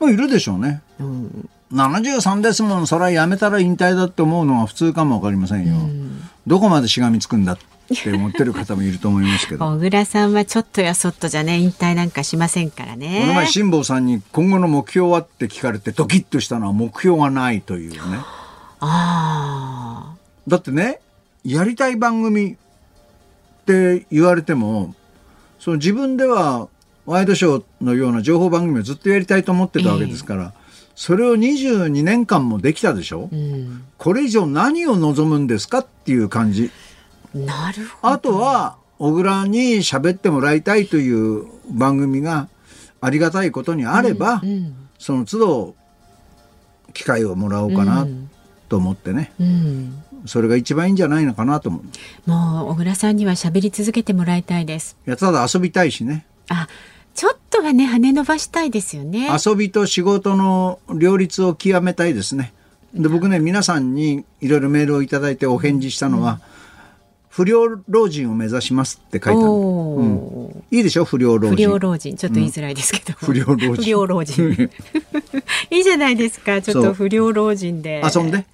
[0.00, 0.82] まあ、いるでしょうね。
[0.98, 5.74] うん、73ですもんそれはやめたら引退だって思うのは普通かも分かりませんよ。
[5.74, 7.58] うん、どこまでしがみつくんだっ
[8.02, 9.66] て思ってる方もいると思いますけど。
[9.66, 13.20] 小倉さんはちょっとやそっとじゃね引退なんかしませんからね。
[13.20, 17.98] この前辛坊さんに今後の目標はって聞かれてドキッとしたのは目標がないというね。
[18.80, 20.14] あ
[20.48, 21.00] だってね
[21.44, 22.56] やりたい番組っ
[23.66, 24.94] て言われても
[25.58, 26.68] その自分では
[27.10, 30.52] ワイドショーのような情報番組をずっとやりたいと思ってたわけですから、えー、
[30.94, 36.70] それを22年間もできたでしょ、うん、これ以上何を望むんですかっていう感じ。
[37.34, 38.14] なるほど。
[38.14, 42.48] あとは、小倉に喋ってもらいたいという番組が
[43.00, 45.74] ありがたいことにあれば、うんうん、その都度
[46.92, 48.06] 機会をもらおうかな
[48.68, 52.30] と思ってね、うん、それが一番いいんじゃないのかなと思う。
[52.30, 54.96] もう小倉さんには喋り続けてもらいたいです。
[55.06, 56.26] いやただ遊びたいしね。
[56.50, 56.68] あ
[57.14, 59.28] ちょっとはね羽伸ばしたいですよね。
[59.44, 62.52] 遊びと仕事の両立を極めたいですね。
[62.94, 66.38] で僕ね皆さんにいろいろメールを頂いてお返事したのは、うん、
[67.28, 71.04] 不良老人を目指しますって書いてある、うん、いいでしょ？
[71.04, 71.56] 不良老人。
[71.56, 72.16] 不良老人。
[72.16, 73.74] ちょっと言いづらいですけど、不良老人。
[73.74, 74.70] 不良老人。
[75.70, 76.62] いいじゃないですか。
[76.62, 78.02] ちょっと不良老人で。
[78.14, 78.44] 遊んで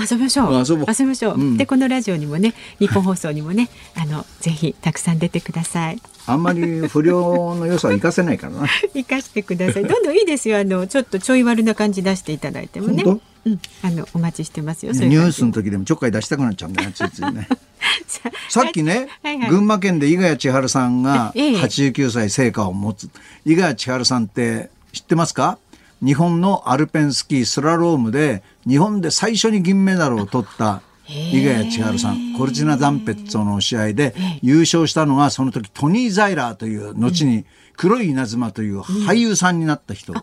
[0.00, 0.64] 遊びましょう。
[0.66, 6.00] 遊びましょう、うん、でこのラジオにもね日本放送にもね あのぜひたくさん出てください。
[6.26, 8.68] あんまり不良の良さは生かせないからな。
[8.94, 9.84] 生かしてください。
[9.84, 10.58] どんどんいいですよ。
[10.58, 13.04] あのちょっとちょい悪な感じ出していただいてもね。
[13.46, 14.92] うん、あのお待ちしてますよ。
[14.92, 17.48] ニュースの時でもちょっかい出したくなっちゃうんだよ、ついついね。
[18.50, 19.38] さっきね、はい。
[19.38, 23.08] はい、群馬県で伊賀谷千春さんが89歳成果を持つ。
[23.46, 25.58] 伊賀谷千春さんって知ってますか？
[26.04, 32.34] 日本のアルペンスキースラロームで日本で最初に銀メダルを取った伊賀谷千春さん。
[32.38, 37.44] コルチナ・ダンペッツォの試合で優勝したのがその時トニー・ザイラーという後に
[37.76, 40.14] 黒い稲妻という俳優さんになった人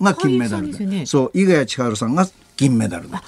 [0.00, 3.22] が金メダルで,、ね、そう伊賀谷千春さんが銀メダルだ。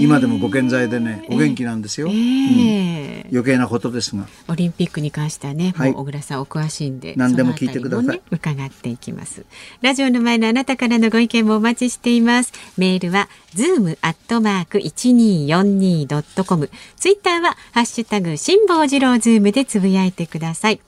[0.00, 4.26] 今でもご健在でねお元気なんですよ、えーうん、余計なことですが。
[4.48, 9.44] オリンピックに関してはね、はい、小倉さんお詳しいんで何でも聞いてください、ね、伺っていきます。
[9.80, 12.52] ラジオの前のあなたからのご意見もお待ちしています。
[12.76, 20.80] メールはズームアットマーク一二四二ドットコムツイッターはハッシュタグ辛坊治郎ズームでつぶやいてください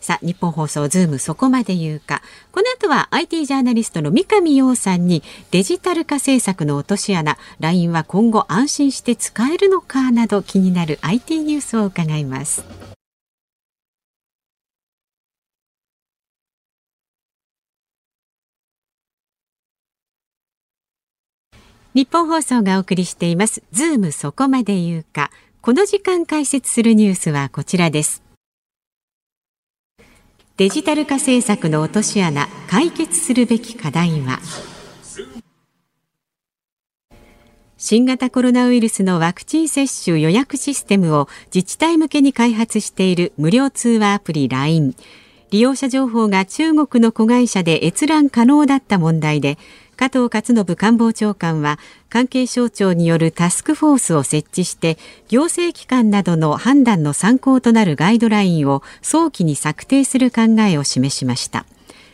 [0.00, 2.22] さあ、ニッポン放送ズームそこまで言うか。
[2.52, 12.64] この後は IT ジャーナリストの三上洋さんにデジタル化政策の落とし穴、LINE は今後安心して使えるのかなど気になる IT ニュースを伺います。
[21.92, 23.62] 日本放送がお送りしています。
[23.72, 25.30] ズームそこまで言うか。
[25.60, 28.29] この時間解説するニュースはこちらです。
[30.60, 34.40] デジタル化政策の落とし穴解決するべき課題は？
[37.78, 44.94] 新型コロナウイルスのワクチン接種予約システムを自治体向けに開発している無料通話アプリ LINE
[45.50, 49.56] 利用者情報が中国の子会社で閲覧可能だった問題で
[50.00, 54.96] 加藤勝信官房長官は関係省庁によるタスクフォースを設置して
[55.28, 61.66] 行政機関などの判断の参考となるガイドラインを早期に策定する考えを示しました。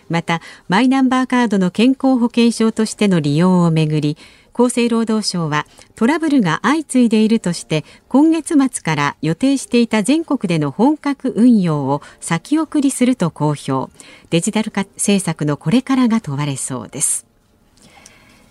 [0.08, 4.16] またマイナンバーカードの健康保険証としての利用をめぐり
[4.52, 13.92] 厚生労働省はトラブルが相次いでいるとして今月末から予定していた全国での本格運用を先送りすると公表。
[14.30, 17.26] デジタル化政策のこれからが問われそうです。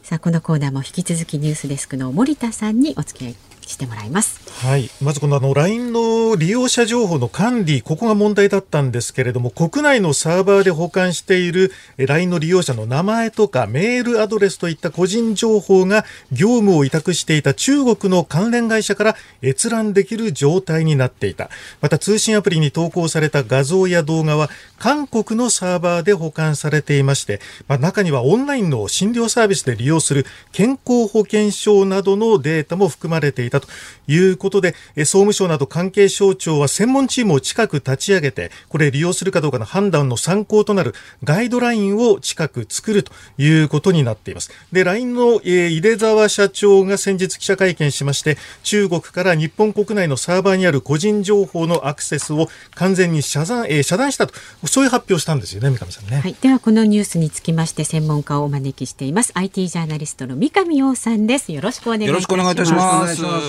[0.05, 3.35] さあこのコーナーも引き続きニュースデスクの森田さんにお付き合い
[3.67, 4.39] してもらいます。
[4.65, 4.89] はい。
[5.01, 21.49] まずこのあの LINE の利用者情報の管理、ここが問題だったんですけれども、国内のサーバーで保管している LINE の利用者の名前とかメールアドレスといった個人情報が業務を委託していた中国の関連会社から閲覧できる状態になっていた。
[21.81, 33.67] また通信アプリに投稿された画像や動画は韓国のサーバーで保管されていまして、まあ、中にはオンラインの診療サービスで利用する健康保険証などのデータも含まれていたと
[34.07, 44.51] いうことで、総務省など関係省庁は専門チームを近く立ち上げて、これ利用するかどうかの判断の参考となるガイドラインを近く作るということになっています。
[44.71, 54.33] で、LINE の、えー、井出沢社長が先日記者会見しまして、中国から日本国内のサーバーにある個人情報のアクセスを完全に遮断,、えー、遮断したと、
[54.67, 56.19] そういう発表したんですよね、三上さんね。
[56.19, 59.31] はい、ではこのニュースにつきまして専門家をお招きしています。
[59.35, 61.51] IT ジャーナリストの三上洋さんです。
[61.51, 62.09] よろしくお願いします。
[62.09, 63.44] よろしくお願いいたします。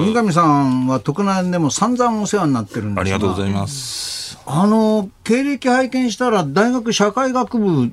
[0.00, 4.38] 三上さんは徳南でも散々お世話になってるんですがありがとうございます。
[4.46, 7.92] あの経歴拝見したら大学社会学部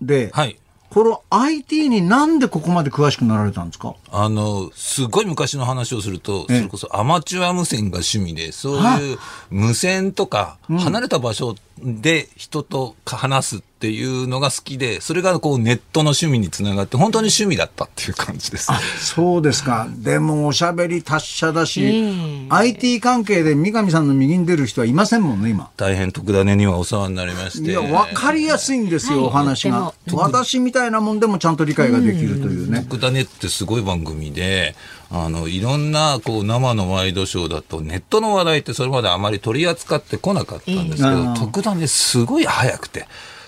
[0.00, 0.58] で、はい、
[0.90, 3.94] この IT になんでここまで詳しくなられたんですか？
[4.10, 9.18] あの、すごい昔の話をすると、それこそアマチュア無線が趣味で、そういう
[9.50, 18.72] 無線とか、離れた場所で人と話すっていうのが好きで、それがこうネットの趣味につながって、本当に趣味だったっていう感じです。
[18.72, 19.88] あそうですか。
[19.90, 25.70] でもおしゃべり達者だし、IT 関係で三上さんの右に出る人はいませんもんね、今。
[25.76, 27.72] 大変特ダネにはお世話になりまして。
[27.72, 29.92] いや、わかりやすいんですよ、はい、お話が。
[30.12, 32.86] 私みたいなもんでもちゃんと理解ができるというね。
[32.88, 34.76] 特ダネってすごい番組で、
[35.16, 43.06] あの、いろんな、こう、生のワイドショーだと、ネットの話題ってそれまであまり取り扱ってこなかったんですけど、特段ですごい早くて。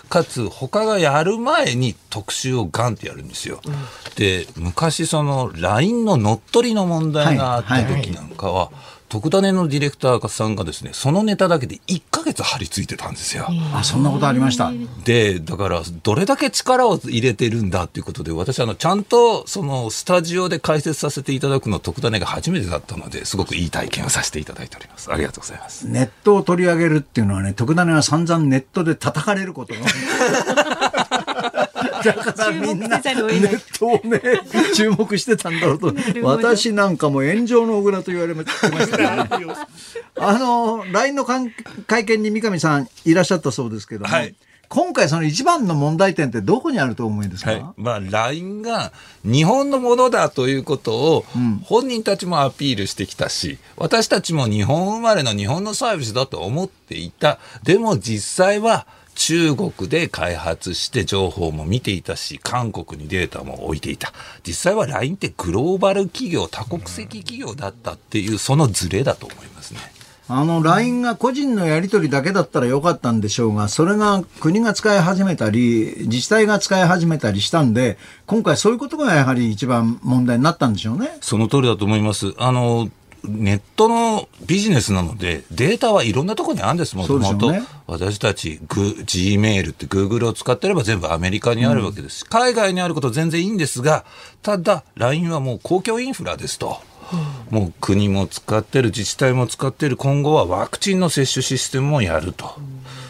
[0.09, 3.61] かつ他がやる前に特集をガンってやるんですよ。
[3.65, 3.75] うん、
[4.15, 13.47] で昔その LINE の乗っ取りの問題があった時なんかは、はいはいはい特ダネのディレクターさんがですね、そのネタだけで1か月張り付いてたんですよ。
[13.73, 14.73] あ、そんなことありました。
[15.05, 25.13] で、だから、どれだけ力を入れてるんだっていうことで、私、あの、ちゃんと、その、スタジオで解説させていただくの、特ダネが初めてだったので、すごくいい体験をさせていただいております。
[25.13, 25.89] ありがとうございます。
[25.89, 29.81] ネットを取り上げるっていうのはね、特ダネは散々ネットで叩かれることが。
[32.07, 34.21] だからみんなネットをね
[34.75, 35.95] 注目してたんだろうと。
[36.23, 38.77] 私なんかも炎上の小倉と言われましたね。
[40.19, 44.35] あの LINE の会見に三上さんいらっしゃったそうですけども、はい。
[44.69, 48.93] 今回その一番の問題点ってどこにあると思うんですか、はい、まあ、LINE が
[49.25, 51.25] 日本のものだということを
[51.63, 57.39] 本人たちもアピールしてきたし、私たちも日本生まれの日本のサービスだと思っていた。
[57.63, 58.87] でも実際は
[59.17, 64.13] 中国で開発して情報も見ていたし、韓国にデータも置いていた。
[64.47, 69.81] 実際は LINE ってグローバル企業、多国籍企業だったっていう、そのズレだと思いますね。
[70.29, 77.97] あの、LINE が個人のやり取りだけだったらよかったんでしょうが、それが国が使い始めたり、自治体が使い始めたりしたんで、
[78.27, 81.17] 今回そういうことがやはり一番問題になったんでしょうね。
[81.21, 82.35] その通りだと思います。
[82.39, 82.91] あの、
[83.29, 87.53] ネットのビジネスなので、データはいろんなところにあるんです、もともと。
[87.87, 88.61] 私たち、
[89.05, 92.25] G メールって Google を使ってれば全部アメリカにあるわけです。
[92.25, 94.05] うん、海外にあること全然いいんですが、
[94.43, 96.81] ただ、LINE はもう公共インフラですと。
[97.51, 102.55] もう国も使ってる、自治体も使ってる、今後はワクチンの接種システムもやると。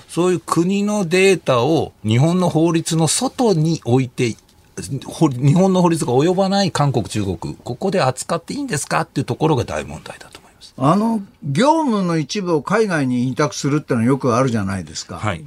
[0.09, 4.35] そういう国のデータを日本の法律の外に置いて
[4.83, 10.75] 日本の法律が及ばない韓国、中国、ここで扱っていいんですかっていうところが大問題だと思います。
[10.77, 15.17] あの、業務の一部を海外に委託するってのはよくあるじゃないですか。
[15.19, 15.45] はい。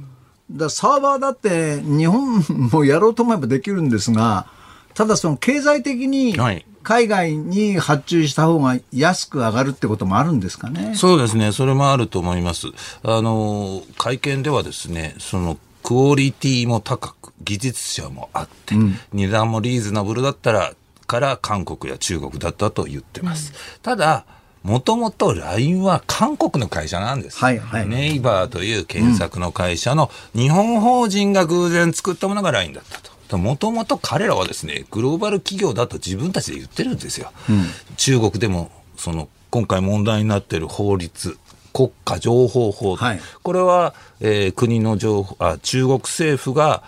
[0.50, 4.46] だサーバーだって日本もやろうと思えばできるんですが、
[4.94, 6.36] ただその経済的に
[6.82, 10.94] 海外に発注した方が安く上がるってこともあるんですかね。
[10.96, 11.52] そうですね。
[11.52, 12.66] それもあると思います。
[13.04, 20.74] あの、会見ではですね、そのクオリティも高く、技術者もあって、うん、値段もリーズナブルだったら、
[21.06, 23.52] から韓国や中国だったと言ってます。
[23.52, 24.24] うん、ただ、
[24.62, 27.38] もともと LINE は韓国の会社なんです。
[27.38, 33.38] はいはい、ネイバーという検索の会社の日本法人が偶然作ったものが LINE だったと。
[33.38, 37.32] もともと彼らはですね、グローバル企業だと自分たちで言ってるんですよ。
[37.48, 37.64] うん、
[37.96, 41.38] 中国でも、その、今回問題になっている法律、
[41.72, 46.82] 国家情報法、はい、これは、えー、国の情報あ中国政府が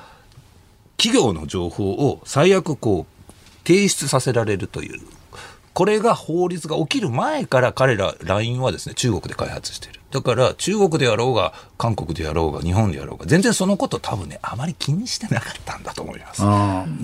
[0.96, 3.32] 企業の情報を最悪こう
[3.66, 5.00] 提出させられるという。
[5.74, 10.00] これが法律が起きる前から彼ら LINE はですね中国で開発している。
[10.10, 16.42] だから中国であろうが韓国であろうが日本であろうが全然そのこと多分ねあまり気にしてなかったんだと思います。
[16.42, 16.46] で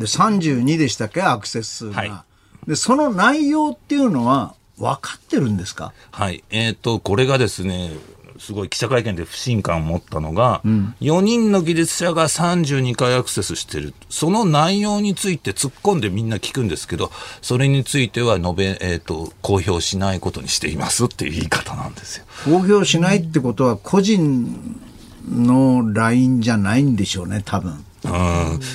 [0.04, 1.22] 32でしたっけ？
[1.22, 2.12] アクセス数が、はい、
[2.68, 5.94] でその内容っていうのは分かってるんですか？
[6.10, 6.44] はい。
[6.50, 7.90] えっ、ー、と、これがですね、
[8.38, 13.94] すごい記者会見で不信感を持ったのが、うん、4人の技術者が32回アクセスしてる。
[14.08, 17.10] その内容について突っ込んでみんな聞くんですけど、
[17.42, 22.24] それについては述べ、えっ、ー、と、公表しないことにしていますっていう言い方なんですよ。
[22.44, 24.80] 公表しないってことは個人
[25.28, 27.84] の LINE じゃないんでしょうね、多分。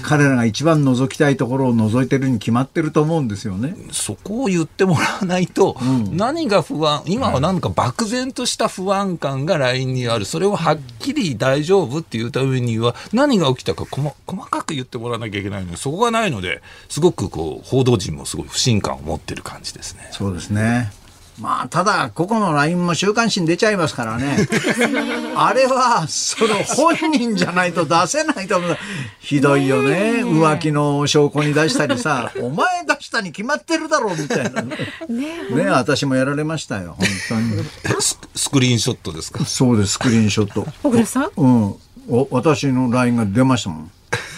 [0.03, 3.75] 彼らが一番覗きたいところを覗いてるに決まってると思うんですよね。
[3.91, 10.25] そこを言ってもらわないと、うん、何が不安、今はなんか漠然とした不安感が LINE にある。
[10.25, 14.13] それをはっきり大丈夫っていうためには、何が起きたか細
[14.49, 20.09] かく言ってもらわなきゃいけないので、そこがないので、すごくこう、報道陣もすごい不信感を持ってる感じですね。
[20.11, 20.91] そうですね。
[21.39, 24.37] まあ、ただ、個々の LINE も週刊誌に出ちゃいますからね。
[25.35, 28.77] あれは、その本人じゃないと出せないと思う。
[29.19, 30.23] ひどいよね。
[30.23, 34.61] 浮気の証拠に出したりさ、お前出したに決まってるだろうみたいな。
[34.61, 34.75] ね
[35.55, 37.63] ね私もやられましたよ、本当に。
[38.35, 39.43] スクリーンショットですか？
[39.45, 40.67] そうです、スクリーンショット。
[40.83, 41.29] 小倉さん？
[41.35, 41.75] うん。
[42.09, 43.91] お私の LINE が出ましたもん。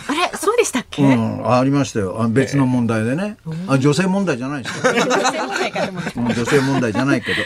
[0.08, 2.22] あれそうでしたっけ、うん、ありましたよ。
[2.22, 3.38] あ別の問題でね、
[3.68, 7.38] あ女性問題じゃないですか 女性問題か女性問題じゃないけど、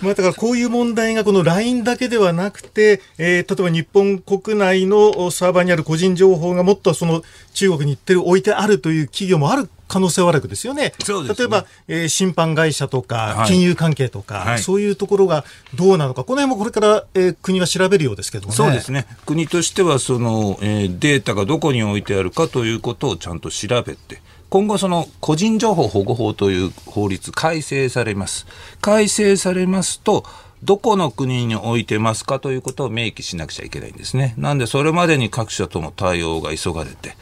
[0.00, 7.22] まあ、だからこういう問題がこの LINE だけではなくて、えー、例えば日本国内のサーバーにある個人情報がもっとその
[7.54, 10.82] 中国に行ってる置いてあるという企業もある可能性はあるわけですよね。
[10.82, 10.92] ね
[11.36, 18.52] 例えば、えー、審判会社とか、金融関係とか、はい、そういうところがどうなのか、この辺もこれから、えー、国は調べるようですけどね。
[18.54, 19.06] そうですね。
[19.26, 24.20] 国としては、その、えー、データがどこに置いてあるかということをちゃんと調べて、
[24.50, 28.46] 今後その個人情報保護法という法律改正されます。
[28.80, 30.24] 改正されますと、
[30.62, 34.34] どこの国に置いてますかということを明記しなくちゃいけないんですね。
[34.36, 37.16] なんでそれまでに各社とも対応が急がれて、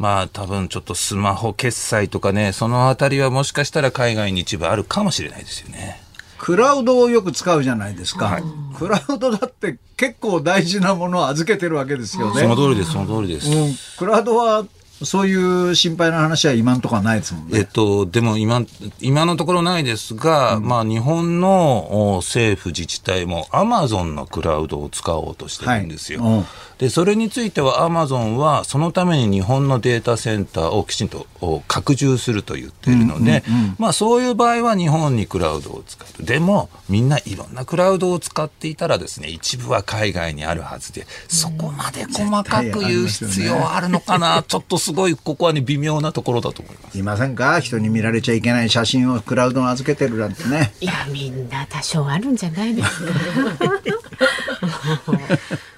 [0.00, 6.00] まあ多分ちょっとスマホ決済とかね、そのあたりはもしかしたら海外に一部あるかもしれないですよね。
[6.38, 8.42] クラウドをよく使うじゃないですか、はい、
[8.74, 12.40] クラウドだって結構大事なものを預けてるわけですよね。
[12.40, 13.50] その通りです、その通りです。
[13.50, 14.64] うん、クラウドは
[15.02, 17.58] そういう心配な話は今のところはないですもんね。
[17.58, 18.62] えっと、でも今、
[19.00, 26.22] 今のところないですが、うん、まあ日本の政府自治体もアマゾンのクラウドを使おうとしてるんですよ。
[26.22, 26.44] はいうん
[26.80, 31.26] で、それについてはアマゾンはそのために日本のデータセンターをきちんと
[31.68, 33.44] 拡充すると言っているので、
[33.78, 36.24] まあそういう場合は日本にクラウドを使う。
[36.24, 46.98] でもみんないろんなクラウドを使っていたらですね、一部は海外にあるはずで、そこまで細かく言う必要あるのかな、ちょっとすごいここはね微妙なところだと思います。
[46.98, 47.60] いませんか？
[47.60, 50.72] 人に見られちゃいけない写真をクラウドに預けてるなんてね。
[50.80, 53.12] いやみんな多少あるんじゃないですか。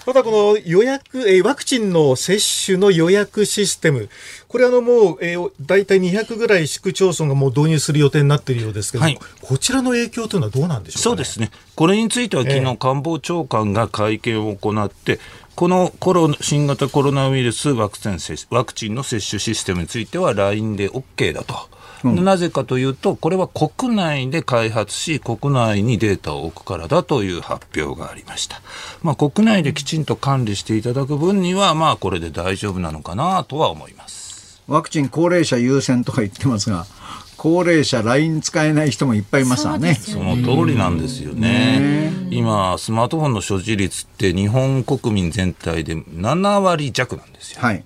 [0.05, 4.09] またこの予約、えー、ワクチンの接種の予約システム、
[4.49, 11.53] これあのもう、えー、大体200ぐらい市区町村がもう導入する予定になっているようですけど、はい、こちらの影響というのはどうなんでしょうか、ね、そうですね。
[11.77, 15.21] これについては昨日官房長官が会見を行って、
[15.55, 18.19] このコロ新型コロナウイルスワクチン
[18.51, 21.55] ワクチンの接種システムについては LINE で OK だと。
[22.05, 28.61] うん、なぜかというと、これは国内で開発し、国内にデータを置くからだという発表がありました。
[29.03, 34.63] まあ、国内できちんと管理していただく分には、まあ、これで大丈夫なのかなとは思います。
[34.67, 36.87] ワクチン高齢者優先とか言ってますが、
[37.43, 39.97] 高齢者 LINE 使えない人もいっぱいいますわね。
[39.97, 42.12] その通りなんですよね。
[42.30, 47.61] 今、スマートフォンの所持率って日本国民全体で7割弱なんですよ。
[47.61, 47.84] はい。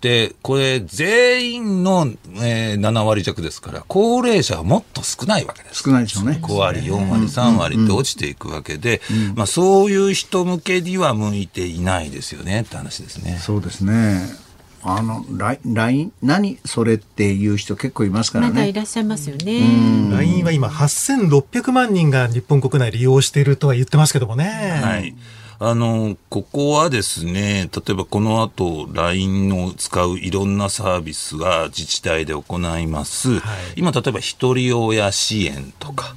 [0.00, 5.82] で、これ、全員の、えー、7割弱ですから、高齢者はもっと少ないわけです。
[5.82, 6.38] 少ないでしょうね。
[6.40, 9.02] 5割、4割、3割って落ちていくわけで、
[9.34, 13.38] まあ、そういう人向けには向いていないですよねって話ですね。
[13.38, 14.43] そうですね。
[14.86, 15.24] あの、
[15.64, 18.52] LINE、何それっていう人結構いますからね。
[18.52, 19.60] まだいらっしゃいますよね。
[20.10, 24.44] LINE は今8600万人が日本国内利用しているとは言ってますけどもね。
[24.82, 25.14] はい。
[25.58, 33.38] あの、ここはですね、例えばこの後、LINE を使ういろんなサービスが自治体で行います。
[33.38, 33.40] はい、
[33.76, 36.14] 今、例えば一人親支援とか、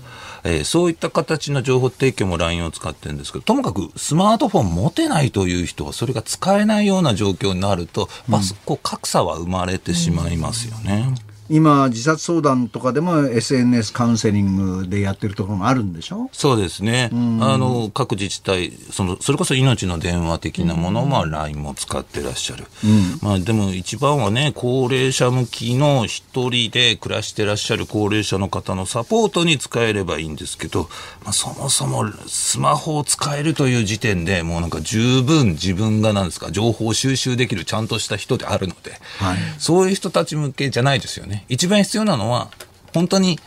[0.48, 11.06] えー、そういった形の情報提供も LINE を使ってるんですけど、ともかくスマートフォン持てないという人は、それが使えないような状況になると、まあ、こう格差は生まれてしまいますよね。
[11.20, 16.30] うん今、自殺相談とかでも SNS カウンセリングでやってるところもあるんでしょ？
[16.34, 30.90] そうですね、あの各自治体その、それこそ命の電話的なものも LINE も使ってらっしゃる、うん、まあ、でも一番はね、高齢者向きの一人で暮らしてらっしゃる高齢者の方のサポートに使えればいいんですけど、
[31.24, 41.37] まあ、そもそもスマホを使えるという時点でもうなんか十分自分がなんですか、情報収集できるちゃんとした人であるので、はい、そういう人たち向けじゃないですよね。
[41.50, 42.50] 一番必要なのは、
[42.94, 43.40] 本当に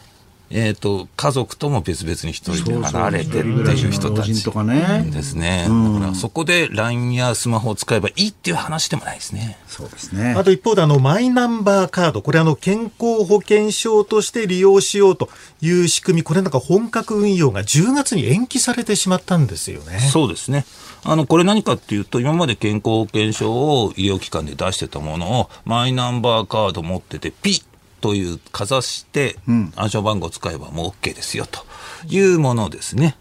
[0.52, 5.68] えーと、家族とも別々に一人で離れてっていう人たちですね。
[5.68, 9.58] だからそこで LINE やスマホを使えばいいっていう話でもないですね。
[9.68, 10.34] そうですね。
[10.36, 15.28] あと一方であのマイナンバーカード、これあの健康保険証として利用しようと
[15.60, 20.00] いう仕組み、これなんか本格運用が10月に延期されてしまったんですよね。
[20.00, 20.64] そうですね。
[21.04, 27.64] あの、これ何かっていうと、今まで健康保険証を医療機関で出してたものを、マイナンバーカード持ってて、ピッ
[28.00, 29.36] というかざして
[29.76, 31.60] 暗証番号を使えばもう OK ですよと
[32.08, 33.16] いうものですね。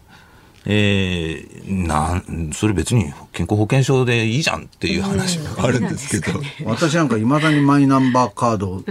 [0.71, 8.83] えー、なんそれ別に健康保険証でいいじゃんっていう話があるんですけど、私なんかいまだにマイナンバーカード、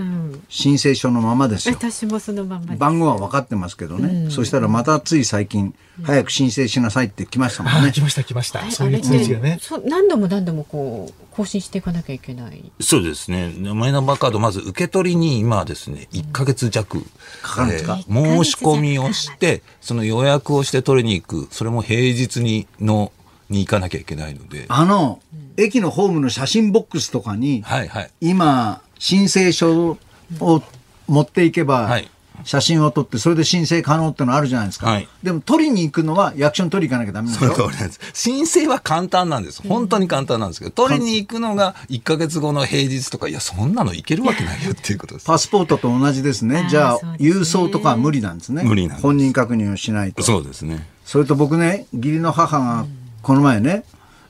[0.48, 1.76] 申請書のままですよ。
[1.76, 5.72] 私もそのまま番号は分かってますけどね、うん、そしたらまたつい最近、
[6.02, 7.92] 早く申請しなさいって来ましたもんね。
[7.92, 8.68] 来ました来ました。
[8.70, 9.60] そういう通知がね。
[9.84, 12.72] 何度も何度もこう更新していかなきゃいけない。
[12.80, 13.52] そうですね。
[13.74, 17.00] マイナンバーカードまず受け取りに今ですね1か月弱、
[17.42, 21.48] かかるんですか、えー、申し込みをしてその予約をして取りに行く。
[21.52, 23.12] それも平日にの
[23.48, 29.96] に行かなきゃいけないのであの、うん、駅のホームの写真ボックスとかに、はいはい、今申請書
[30.40, 30.62] を
[31.06, 32.10] 持っていけば、はい
[32.44, 34.86] 写真を撮って、それで申請可能ってのあるじゃないですか。
[34.86, 38.00] はい、でも、取りに行くのは役所に取りに行かなきゃダメなんですよ。
[38.14, 39.62] 申請は簡単なんです。
[39.66, 45.26] 本当に簡単なんですけど、取りに行くのが1か月後の平日とか、いや、そんなのいけるわけないよっていうことです。
[45.26, 46.66] パスポートと同じですね。
[46.70, 48.62] じゃあ、郵送とかは無理なんですね。
[48.62, 49.02] 無理なんです。
[49.02, 50.22] 本人確認をしないと。
[50.22, 50.86] そうですね。
[51.08, 52.84] それと僕ね、義理の母が、
[53.22, 53.84] この前ね、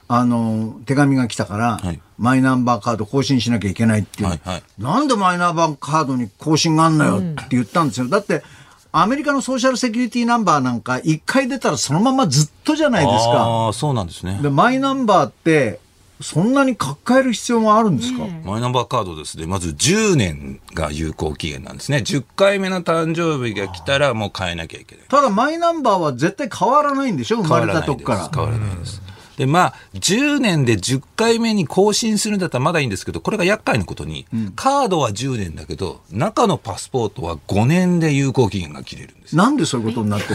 [0.06, 4.28] あの、手紙が来たから、はい、マイナンバーカード更新しなきゃいけないっていう。
[4.28, 8.08] はいはい、なんでマイナンバーカードに更新があんのよって言ったんですよ。
[8.08, 8.44] だって、
[8.92, 13.32] アメリカのソーシャルセキュリティナンバーなんか、一回出たらそのままずっとじゃないですか。
[13.32, 14.38] ああ、そうなんですね。
[14.40, 15.80] で、マイナンバーって、
[16.20, 19.46] そんなに書き換える必要もあるんですか、マイナンバーカードですね。
[19.46, 21.98] まず10年が有効期限なんですね。
[21.98, 25.04] 10回目の誕生日が来たらもう変えなきゃいけない。
[25.08, 27.42] ただマイナンバーは絶対変わらないんでしょ？
[27.42, 28.30] 生まれたとこから。
[28.34, 29.00] 変わらないです。
[29.38, 39.36] で、まあ、10年で10回目に更新するんだったらまだいいんですけど、これが厄介なことに、うん、カードは10年だけど、中のパスポートは5年で有効期限が切れるんです。
[39.36, 40.34] なんでそういうことになって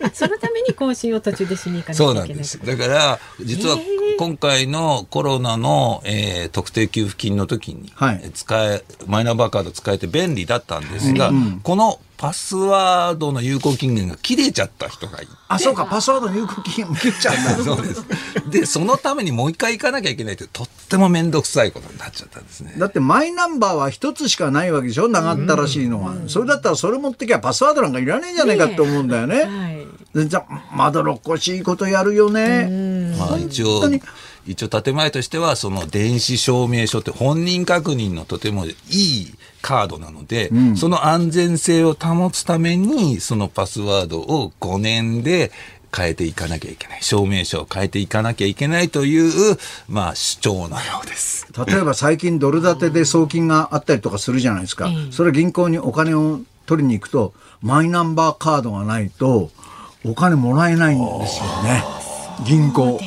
[0.00, 0.10] の？
[0.14, 2.06] そのために更新を途中でしに行かなきゃいけない。
[2.06, 2.66] そうなんです。
[2.66, 3.76] だから、実は
[4.18, 15.32] 今回のコロナの、えー、特定給付金の時に、はい、使え、マイナンバーカード使えて便利だったんですが、うん、このパスワードの有効期限が切れちゃった人がいて。
[15.48, 17.50] あ、そうか、パスワードの有効期限も切っちゃうんだ。
[17.64, 18.04] そうです。
[18.50, 22.74] で、そのためにもう一回行かなきゃいけないって、とっても面倒くさいことになっちゃったんですね。
[22.78, 25.08] だってマイナンバーは一つしかないわけでしょ？
[25.08, 26.14] 長ったらしいのは。
[26.28, 29.42] それだったらそれ持ってきゃパスワードなんかいらねえんじゃないかって思うんだよね。
[29.42, 29.73] はい
[30.14, 33.14] じゃまどろっこしいことやるよね。
[33.18, 33.82] まあ、一応
[34.46, 45.50] 一応建前としてはその電子証明書って本人確認のとてもいいカードなので、うん、その安全性を保つためにそのパスワードを5年で
[45.96, 47.02] 変えていかなきゃいけない。
[47.02, 49.56] 証明書を変えていかなきゃいけないという、
[49.88, 51.46] まあ、主張のようです。
[51.66, 59.50] 例えば最近ドル建てで送金があったりとかするじゃないですか、それ銀行にお金を取りに行くとマイナンバーカードがないと
[60.04, 61.82] お金もらえないんですよね。
[62.46, 63.00] 銀行。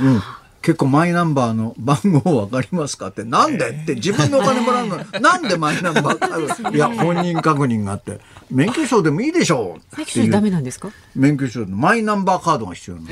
[0.00, 0.22] うん。
[0.60, 3.70] 結構マイナンバーの番号分かりますかって、なんで？
[3.70, 4.96] って自分のお金もらうの。
[5.20, 8.20] なんでマイナンバーいや、本人確認があって、
[8.50, 9.96] 免許証でもいいでしょう。
[9.96, 10.90] 免許証ダメなんですか？
[11.14, 13.08] 免許証マイナンバーカードが必要なの。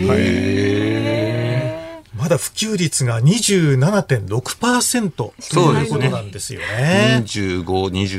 [2.17, 7.23] まだ普及率が27.6%ということなんですよね。
[7.25, 7.65] 25、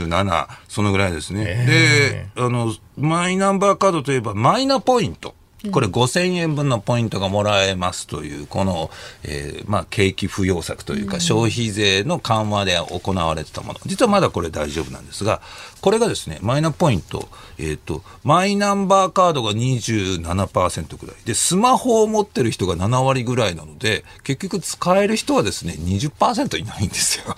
[0.07, 1.45] 27、そのぐらいですね。
[1.45, 5.33] で、あの、マイナンバーカードといえば、マイナポイント。
[5.71, 8.91] これ5000円分のポイントがもらえますという、この、
[9.23, 13.79] えー、まあ、景気浮揚策というか、消費税の緩和で行われてたもの。
[13.85, 15.41] 実はまだこれ大丈夫なんですが、
[15.81, 17.27] これがですね、マイナポイント、
[17.57, 21.15] えっ、ー、と、マイナンバーカードが27%ぐらい。
[21.25, 27.35] で、スマホを持ってる人が7割ぐらいなので、結局使える人はですね、20%いないんですよ。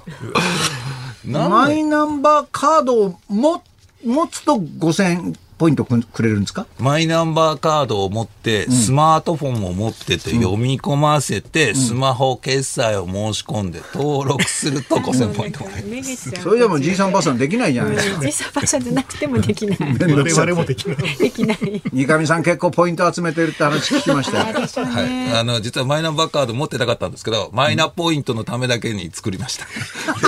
[1.26, 3.62] マイナンバーカードを持
[4.06, 6.66] 持つと5000ポイントくれるんですか？
[6.80, 16.32] マイナンバーカードを持って、スマートフォンを持ってて読み込ませて、スマホ決済を申し込んで登録すると5000ポイントもらえます。
[16.32, 18.22] それでもじいさんばあさんできないじゃないですか。
[18.22, 19.78] じいさんばあさんじゃなくてもできない。
[19.80, 20.98] 我々もできない。
[21.18, 21.82] できない。
[21.92, 24.86] 三上さん結構ポイント集めてるって話聞きましたよ。
[24.88, 25.02] は
[25.34, 25.38] い。
[25.38, 29.66] あの、実はマイナンバーカード持ってなかったんですけど、マイナポイントのためだけに作りました。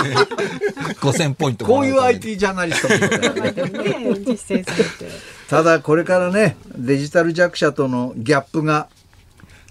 [1.00, 5.21] 5000ポイントこういう IT ジャーナリストも、実践するって。
[5.48, 8.88] ただこれからねデジタル弱者とのギャップが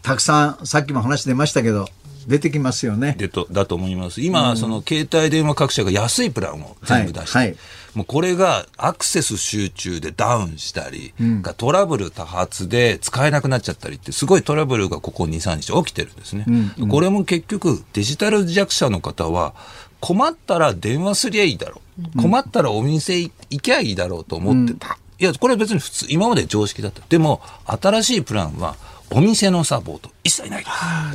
[0.01, 1.87] たくさんさっきも話出ましたけど
[2.27, 3.15] 出てきますよね。
[3.17, 4.21] でとだと思います。
[4.21, 7.57] 今、うん、その携帯電話各社が安いプランを全部出して、はいはい、
[7.95, 16.45] もうこれがアクセス集中でダウンしたり、うん、トラブル多発で使えなくなっちゃったりって、すごいトラブルがここ2、3日起きてるんですね。
[16.47, 19.53] うんうん、これも結局、デジタル弱者の方は、
[19.99, 21.81] 困ったら電話すりゃいいだろ
[22.15, 22.21] う。
[22.21, 24.97] 困ったらお店行きゃいいだろうと思ってた。
[25.21, 27.03] いや、これは別に普通、今まで常識だった。
[27.07, 28.75] でも、新しいプランは、
[29.11, 30.63] お店のサポート一切ない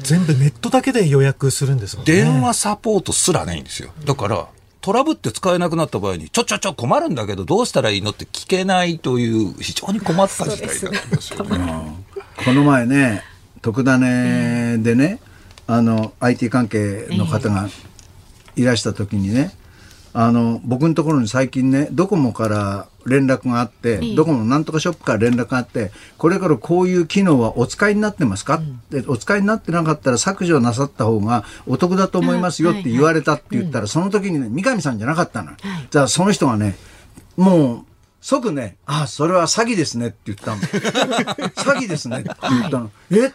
[0.02, 2.12] 全部ネットだけで予約するんですもんね。
[2.12, 3.90] 電話サポートすらないんですよ。
[4.04, 4.46] だから、
[4.80, 11.58] トラブって使えなくなった場合に、ちょちょちょ困るんだけど、どうしたらいいのって聞けないという、非常に困った事態なんですよね。
[12.44, 13.24] この前ね、
[13.60, 15.18] 特ダネでね、
[15.66, 17.68] あの、IT 関係の方が
[18.54, 19.50] いらした時にね、
[20.18, 35.58] あの僕のところに最近ねドコモから連絡があって、ドコモのなんとかショップから連絡があってこれからこういう機能はお使いになってますか、うん、お使いになってなかったら削除なさった方がお得だと思いますよって言われたって言ったら、その時にね三上さんじゃなかったの、はい、
[35.90, 36.76] じゃあその人がね
[37.36, 37.84] もう
[38.22, 40.62] 即ね、ああ、それは詐欺ですねって言ったの。
[41.52, 42.90] 詐欺ですねって言ったの。
[43.10, 43.32] え？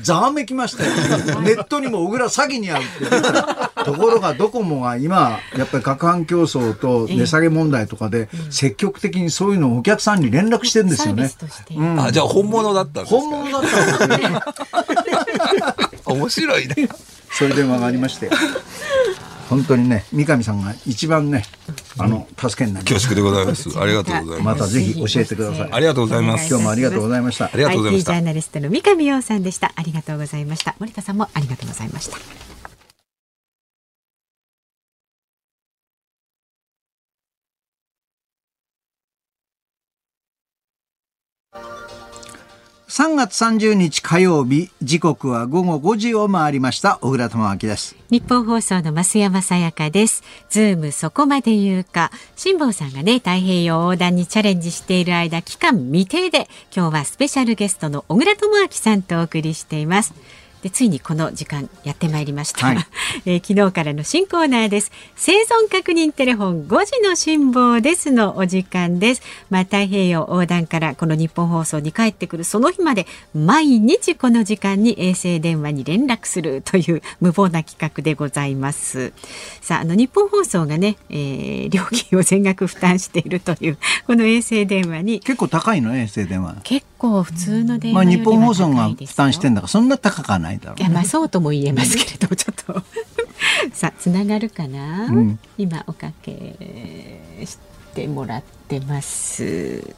[0.00, 0.92] ざわめきましたよ。
[1.42, 3.72] ネットにも小倉詐欺に遭うって出た。
[3.92, 11.30] ところがドコモが今、やっぱり各販競争と値下げ問題とかで、積極的にそういうのをお客さんに連絡してるんですよね。
[11.74, 14.42] うん、あ、じゃあ本物だったんです本物だったんですよ。
[16.06, 16.74] 面白いね。
[17.30, 18.30] そういう電話がありまして。
[19.48, 21.42] 本当にね三上さんが一番ね
[21.96, 23.70] あの助けになり恐縮でございます。
[23.78, 24.60] ありがとうございます。
[24.60, 25.68] またぜひ教えてください。
[25.72, 26.48] ありがとうございます。
[26.48, 27.46] 今日もありがとうございました。
[27.46, 28.12] ありがとうございました。
[28.12, 29.72] ジャーナリストの三上洋さんでした。
[29.74, 30.74] ありがとうございました。
[30.78, 32.18] 森田さんもありがとうございました
[42.98, 46.98] 3月30日火曜日時刻は午後5時を回りました。
[47.00, 47.94] 小倉智明です。
[48.10, 50.24] 日本放送の増山さやかです。
[50.50, 52.10] ズームそこまで言うか。
[52.34, 60.12] 辛坊さんがね太平洋横断にチャレンジしている間期間未定で今日はスペシャルゲストの小倉智明さんとお送りしています。
[60.62, 62.78] でついにこの時間やってまいりました、はい、
[63.26, 64.90] えー、昨日からの新コーナーです。
[65.16, 69.22] 生存確認テレフォン5時の辛抱ですのお時間です。
[69.50, 79.12] まあ、太平洋横断からこの日本放送に帰ってくるその日まで毎日この時間に衛星電話に連絡するという無謀な企画でございます。
[79.60, 85.96] さああの日本放送がね、えー、料金を全額負担しているというこの衛星電話に結構高いの？
[85.96, 86.56] 衛星電話。
[86.64, 92.82] 結構普通の電話まあ日本放送が負担してんだからそんな高くはないだろう、ね、いやまあそうとも言えますけれどもちょっと
[93.72, 96.56] さあつながるかな、うん、今おかけ
[97.94, 99.94] てもらってます。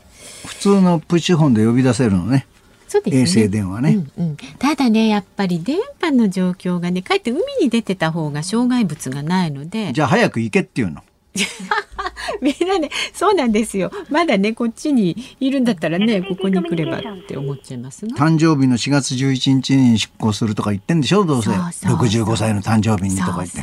[0.46, 2.46] 普通のプチンで呼び出せるのね。
[2.88, 9.92] そうですね、衛星電話ね、うんうん、ただねやっぱり電波の状況がねかえって海に出てた方が障害物がないので。
[9.92, 11.03] じゃあ早く行けっていうの？
[12.42, 13.90] みんなねそうなんですよ。
[14.08, 21.50] まだねこっちにいるんだったらねここに来ればって思っちゃいます誕生日の4月11日に出航するとか言ってんでしょどうせ。
[21.50, 21.56] そ
[21.92, 23.60] う65歳の誕生日にとか言って。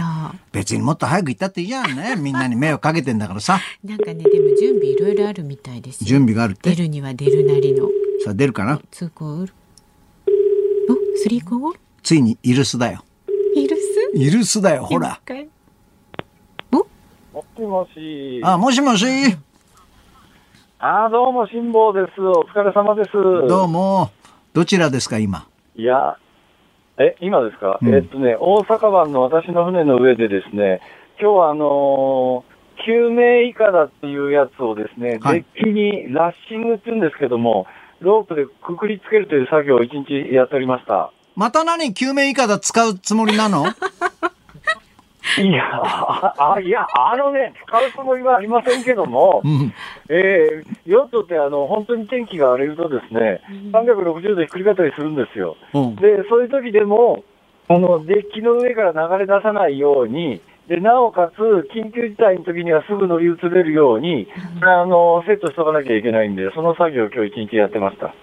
[0.52, 2.16] 別にもっと早く行ったっていいじゃんね。
[2.18, 3.60] みんなに迷惑かけてんだからさ。
[3.84, 6.70] なんかねでも準備いろいろあるみたいです準備があるって。
[6.70, 7.88] 出るには出るなりの。
[8.24, 8.80] さあ出るかな？
[8.92, 9.54] ツーコール
[10.90, 11.80] おスリーコール？
[12.02, 13.04] ついにイルスだよ。
[13.56, 13.82] イルス？
[14.16, 15.20] イルスだよほら。
[15.30, 15.36] も
[17.58, 18.42] しもし。
[18.44, 19.06] あ、もしもし。
[20.80, 22.22] あ、どうも、辛抱です。
[22.22, 23.12] お疲れ様です。
[23.12, 24.12] どうも。
[24.54, 25.48] どちらですか、今？
[25.76, 26.18] いや、
[27.00, 30.82] え、今ですか、うん、えっとね、大阪湾の私の船の上でですね、
[31.20, 37.66] 今日はあのー、救命いかだっていうやつをですね、はい、デッキにラッシングって言うんですけども、
[38.00, 41.12] ロープでくくりつけるという作業を一日やっておりました。
[41.36, 41.96] また何？
[41.96, 43.66] 救命いかだ使うつもりなの？
[45.38, 45.64] いや、
[46.38, 49.74] あ、いや、あのね、使うつもりはありませんけども、うん、
[50.10, 55.58] えー、ヨットってあの、本当に天気が荒れるとですね、360度ひっくり返ったりするんですよ。
[55.74, 57.24] うん、で、そういう時でも、
[57.68, 61.40] あの、デッキの上から流れ出さないように、で、なおかつ、
[61.74, 64.28] 緊急事態の時にはすぐ乗り移れるように、
[64.62, 68.14] あの、セットしとかなきゃいけないんで、その作業を今日一日やってました。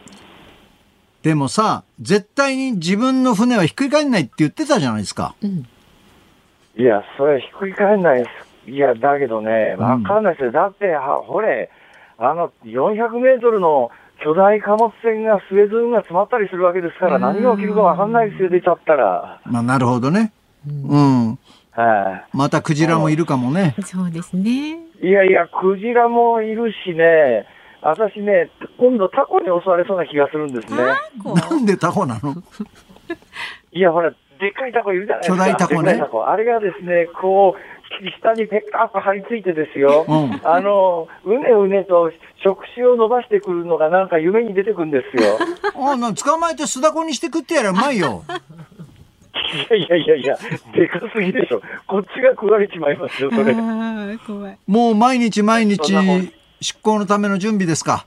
[1.22, 5.34] でもさ、絶対に自分の船はひっくり返んないって言ってたじゃないですか。
[5.42, 5.66] うん
[6.76, 8.24] いや、それひっくり返んないで
[8.66, 8.70] す。
[8.70, 10.52] いや、だけどね、わかんないですよ。
[10.52, 11.70] だって、は、ほれ、
[12.18, 13.90] あの、400メートルの
[14.22, 19.40] 巨大貨物船がスエズ運が詰まったりするわけですから、何が起きるかわかんないですよ、出ちゃったら。
[19.44, 20.32] まあ、なるほどね。
[20.66, 21.38] うん。
[21.72, 22.36] はい。
[22.36, 23.74] またクジラもいるかもね。
[23.84, 24.78] そうですね。
[25.02, 27.46] いやいや、クジラもいるしね、
[27.82, 28.48] 私ね、
[28.78, 30.82] 今度タコに襲われそうな気がするんですね。
[31.24, 32.34] なんでタコなの？
[33.72, 34.12] いや、ほら、
[34.44, 35.36] でっかいタコいるじゃないですか。
[35.36, 36.04] 巨大タコね。
[36.10, 45.38] コあれがですね、こう、下にペッカーと張り付いてですよ、うん、あの、うねうねと触手を伸ばしてくるのがなんか夢に出てくるんですよ。
[45.74, 48.22] あな捕まえて巣だこにして食ってやらうまいよ。
[49.70, 50.36] いやいやいやいや、
[50.74, 51.62] でかすぎでしょ。
[51.86, 53.54] こっちが食われちまいますよ、それ。
[53.54, 55.94] もう毎日毎日
[56.60, 58.06] 出航のための準備ですか？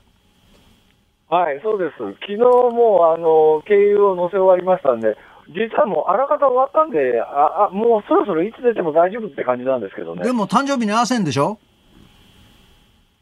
[1.30, 1.96] はい、そうです。
[2.20, 5.14] 昨日もう、あの、経由を乗せ終わりましたんで、
[5.48, 10.24] 実はもうあらかた終わったんで、ああもうそろそろいつ出ても大丈夫って感じなんですけどね。
[10.24, 11.58] でも誕生日に合わせんでしょ？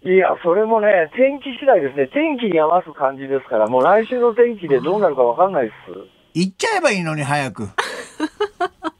[0.02, 2.06] いや、それもね、天気次第ですね。
[2.08, 5.74] 天気に合わす感じですから、もう来週の天気でどうなるかわかんないです。
[6.34, 7.68] 行っちゃえばいいのに、早く。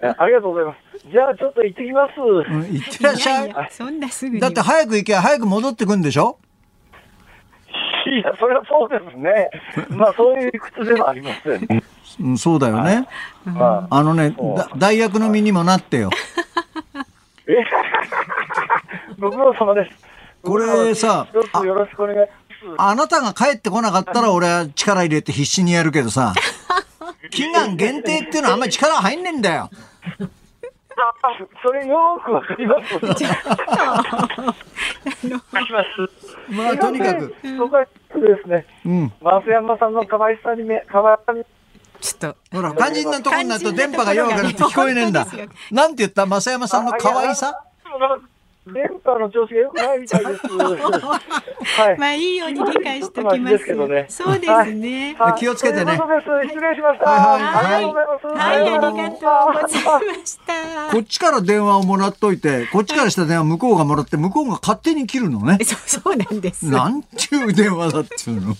[0.01, 1.09] ありがとうございます。
[1.09, 2.13] じゃあ、ちょっと行ってきます。
[2.19, 3.47] うん、行ってらっしゃい。
[3.47, 6.39] いやいやそんなすぐだって早く行けば早く戻ってくんでしょ？
[8.07, 9.51] いや、それはそうですね。
[9.91, 11.83] まあ、そういう理屈ではありません。
[12.21, 13.07] うん、そうだよね。
[13.45, 14.35] はい、あのね、
[14.77, 16.11] 大学の身にもなってよ。
[17.47, 17.55] え？
[19.19, 20.07] ご苦労様です。
[20.43, 21.27] これさ、
[21.65, 22.29] よろしくお願い
[22.79, 26.35] あなたが帰ってこなかったら俺は力入れて必死にやるけどさ、
[27.31, 29.71] 期間限定っていうのはあんまり力入んねえんだよ。
[31.63, 32.95] それよくわかります。
[36.49, 37.35] まあとにかく。
[37.59, 37.91] そこはで
[38.43, 38.67] すね。
[38.87, 39.13] うん。
[39.21, 41.45] 増山さんの可愛さにめ、可愛さに
[42.01, 42.37] ちょっと。
[42.57, 45.27] ほら、肝心なとこになると電波が弱くなって聞こえねえんだ。
[45.71, 46.27] なんて言った？
[46.27, 47.63] 増山さんの可愛さ？
[48.73, 50.41] 電波の調子が良くないみたいです。
[50.47, 51.99] はい。
[51.99, 53.57] まあいいように理解しておきます。
[53.87, 55.15] ね、そうですね。
[55.19, 55.93] はい、気をつけてね。
[55.93, 57.11] 失礼しました。
[57.11, 57.85] はいはいはい。
[57.85, 59.19] はい、ありがとうございま
[60.25, 60.91] した。
[60.91, 65.59] こっちから電話をもらっといて、こっちからした電話向こうがもらって、向こうが勝手に切るのね。
[65.65, 66.67] そうそうなんです。
[66.67, 68.55] なんちゅう電話だっつうの。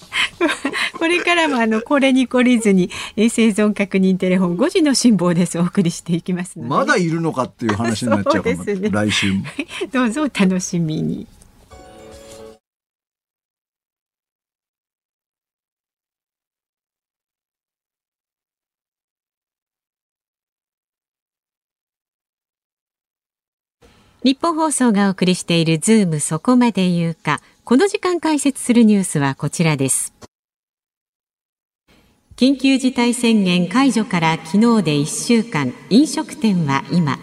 [0.99, 9.45] これからもあのこれに懲りずに生存確認テレフォン5時の辛抱ですお送りしていきますまだいるのかっていう話になっちゃうかも、ね、来週も。
[9.97, 11.27] どうぞお楽しみに。
[24.23, 27.41] 日本放送がお送りしているズームそこまで言うか。
[27.65, 30.13] この時間解説するニュースはこちらです。
[32.37, 37.19] 緊急事態宣言解除から昨日で1週間、飲食店は今、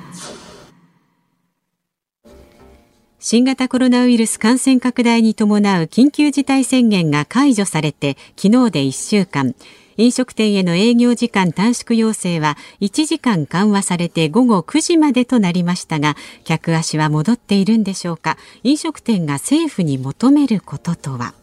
[3.26, 9.56] 新型コロナウイルス感染拡大に伴う緊急事態宣言が解除されて昨日で1週間。
[9.96, 18.38] 飲食店への営業時間短縮要請は1時間緩和されて午後9時までとなりましたが客足は戻っているんでしょうか。
[18.64, 21.34] 飲食店が政府に求めることとは。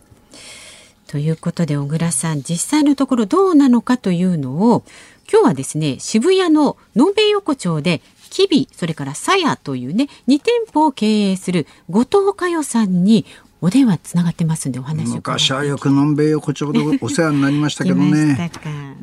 [1.06, 4.84] ということで小倉さん実際のところどうなのかというのを
[5.32, 13.26] 今日はですね渋谷ののんべ横丁でキビそれからさやというね2店舗を経営する後藤佳代さんに
[13.60, 18.50] お電話つながってますんでお話昔はよくのんべい横丁でお世話になりましたけどね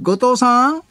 [0.02, 0.82] 後藤さん？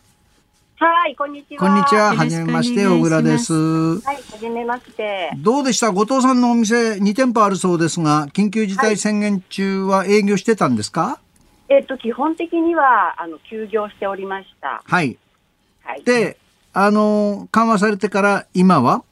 [0.79, 1.61] はい、こんにちは。
[1.61, 2.15] こんにちは。
[2.15, 3.55] はじめまして、小倉です。
[3.55, 5.31] はい、はじめまして。
[5.39, 5.91] どうでした？
[5.91, 11.21] 後藤さんのお店2店舗あるそうですが、緊急事態宣言中は営業してたんですか、は
[11.71, 14.83] い、えっ、と、基本的には、あの、休業しておりました。
[14.85, 15.17] はい。
[15.83, 16.03] はい。
[16.05, 16.37] で、
[16.79, 19.03] あの、緩和されてから今は？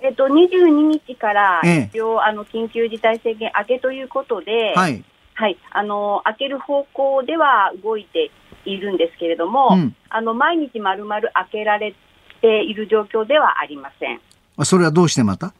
[0.00, 5.04] えっと、22日から、一応、あの、緊急事態宣言明けということで、はい。
[5.34, 5.58] はい。
[5.72, 8.30] あの、明ける方向では動いて
[8.64, 11.94] いるんですけれども、うん、あの、毎日まるまる開けられ
[12.40, 14.20] ている状況ではありません。
[14.64, 15.52] それはどうしてまた？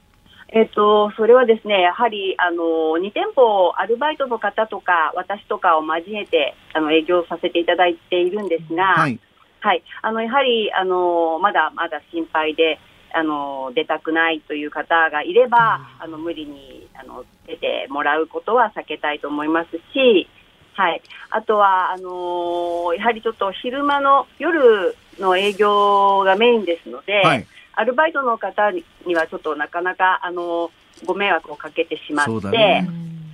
[0.48, 2.62] えっと、それはですね、やはり、あの、
[2.98, 9.20] 2店舗、アルバイトの方とか、私とかを交えて、あの、営業させていただいているんですが、はい。
[9.60, 9.82] はい。
[10.02, 12.78] あの、やはり、あの、まだまだ心配で、
[13.12, 20.28] あの出たくないという方がいれば、あの無理にあの出てもらうことは避けたいと思いますし、
[20.74, 30.70] はい、あとはあのやはりちょっと昼間の夜の営業がメインですので、はい、アルバイトの方にはちょっとなかなかあの
[31.04, 32.48] ご迷惑をかけてしまって。
[32.48, 32.88] ね、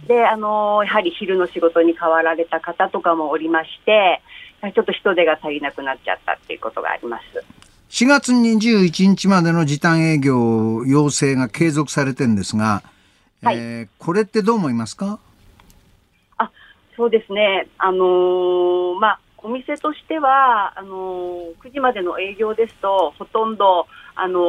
[0.08, 4.22] であのやはり昼の仕事に変わられた方とかもおりまして、
[4.72, 7.44] ちょっと人手が足りなくなっちゃったっていうことがあります。
[7.90, 12.82] 4月21日までの時短営業要請が継続されてるんですが、
[13.42, 15.20] はい、えー、これってどう思いますか？
[16.38, 16.50] あ
[16.96, 23.86] そうですね、あのー、まあ、お店としてはあのー、9時までの営業ですと、ほとんど、
[24.16, 24.42] あのー、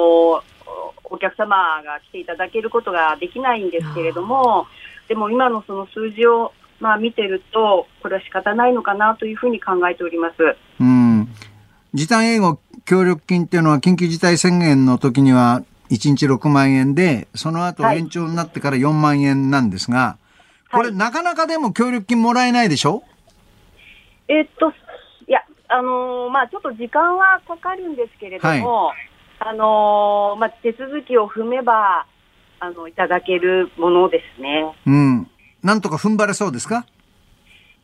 [1.04, 4.66] お客様が来ていただけることができないんですけれども、
[5.08, 10.36] でも今のその数字を、まあ、見てると、これは仕方ないのかなというふうに考えております。
[10.80, 11.28] うん
[11.94, 20.18] 時短営業協力金っていうのは緊急事態宣言の時には1日6万円で、その後延長になってから4万円なんですが、
[20.70, 23.04] はい、これ、なかなかでも協力金もらえないでしょ？
[24.28, 24.70] えー、っと、
[25.28, 28.98] いや、あのー、まあちょっと時間はかかるんですけれども、はい、
[29.40, 32.06] あのー、まあ手続きを踏めば、
[32.60, 34.76] あの、いただけるものですね。
[34.86, 35.30] うん。
[35.64, 36.86] なんとか踏ん張れそうですか？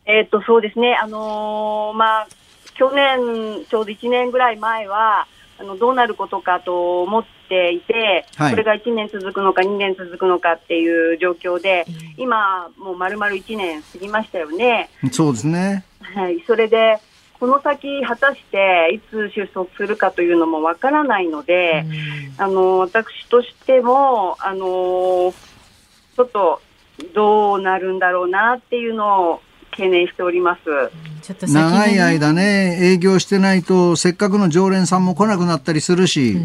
[0.06, 0.98] えっと、そうですね。
[1.02, 2.28] あのまあ、
[2.76, 5.28] 去年、ちょうど1年ぐらい前は、
[5.60, 11.86] あのどうなることかと思っていて、はい、これが1年続くのか2年続くのかっていう状況で、
[12.18, 14.90] 今、もう丸々1年過ぎましたよね。
[15.12, 15.86] そうですね。
[16.02, 16.98] はい、それで、
[17.40, 21.86] この先、果たしていつ収束するかというのもわからないので、
[22.38, 25.34] あの私としても、あの
[26.16, 26.62] ちょっと
[27.14, 29.42] どうなるんだろうなっていうのを
[29.72, 30.62] 懸念しております。
[31.22, 36.38] ちょっと長い間ね、営業してないと、せっかくの常連さんも来なくなったりするし、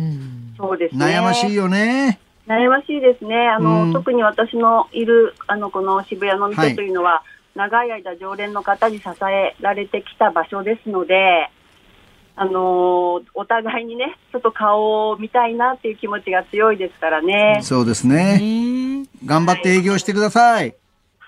[0.56, 1.04] そうですね。
[1.04, 2.20] 悩ましいよね。
[2.46, 3.48] 悩ましいですね。
[3.48, 7.22] あの、うん、特に私のいる、あの、この渋谷の店というのは、は
[7.54, 11.50] い、長い間常連の方に支えられてきた場所ですので、
[12.40, 17.58] あのお互いにね、ちょっと顔を見たいなっていう気持ちが強いですからね。
[17.62, 19.04] そうですね。
[19.24, 20.54] 頑張って営業してください。
[20.54, 20.74] はい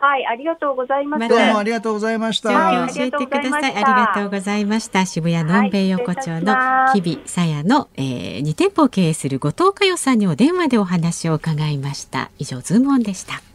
[0.00, 1.28] はい、ありがとうございます。
[1.28, 2.88] どうもありがとうございました。
[2.94, 3.76] 教えてください。
[3.76, 5.04] ありがとうございました。
[5.04, 6.56] 渋谷のんべい横丁の
[6.94, 12.30] 日々さやの、えー、2店舗を経営する後藤佳代さんにお電話でお話を伺いました。
[12.38, 13.49] 以上ズームオンでした。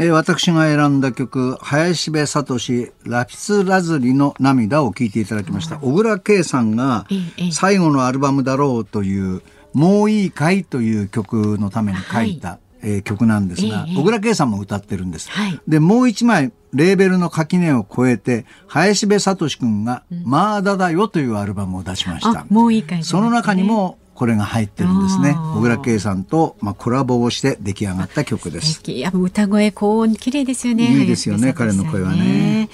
[0.00, 2.56] えー、私が選んだ曲、林部聡
[3.04, 5.76] ラピスラズリの涙を聴いていただきました。
[5.78, 7.08] 小倉圭さんが
[7.50, 9.42] 最後のアルバムだろうという、
[9.74, 15.32] もういいかいという曲のために書いた、はい、えー、曲なんですが、小倉圭さんも歌ってるんです。
[15.32, 22.46] はい、で、もう一枚、レーベルの垣根を越えて、林部聡君が、まだだよというアルバムを出しました。
[22.50, 25.36] もういいかい、ね、その中にも、これが入ってるんですね。
[25.54, 28.82] 小倉圭さんと、まあ、コラボをして出来上がった曲です。
[29.12, 30.86] 歌声高音綺麗ですよね。
[30.86, 32.68] いいですよね彼の声はね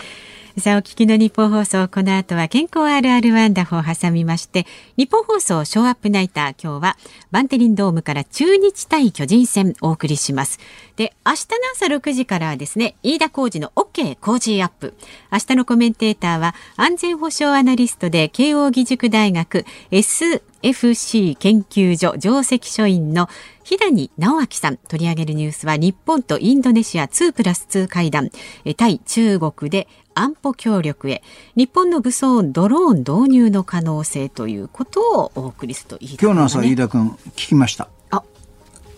[0.57, 6.96] さあお聞きの日本放送この後は健康あるあるワンダフを挟みまして日本放送ショーアップナイター今日は
[7.32, 10.61] バンテリンドームから中日対巨人戦お送りします。
[10.94, 14.94] で明日の朝6時からはですね飯田浩二の OK 工事アップ。
[15.32, 23.28] 明日のコメンテーターは安全保障アナリストで慶應義塾大学 SFC 研究所上席所員の
[23.64, 24.76] 日谷直明さん。
[24.76, 28.30] 取り上げるニュースは日本とインドネシア2プラス2会談。
[28.76, 31.23] 対中国で安保協力へ
[31.57, 37.89] 日本の武装ドローン導入の可能性ということをお送りするといい、ね、今日の朝飯田君聞きました。
[38.11, 38.23] あ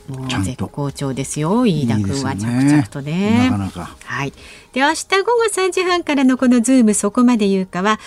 [0.09, 2.37] もう絶好調ですよ飯田君は。
[2.37, 3.97] 着々とね、なかなか。
[4.05, 4.33] はい。
[4.73, 7.99] で明日午後3時半からのこのズームそこまで言うかは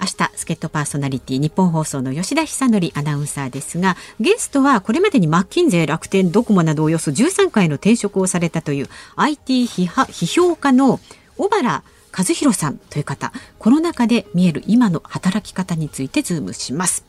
[0.00, 11.00] 明日助っ人パーソナリティニッポン放送の吉田尚記アナウンサーですがゲストはこれまでにマッキンゼー楽天ドコモなどおよそ13回の転職をされたという IT 批評家の
[11.38, 11.82] 小原
[12.16, 17.04] 和弘さんという方コロナ禍で見える今の働き方についてズームします。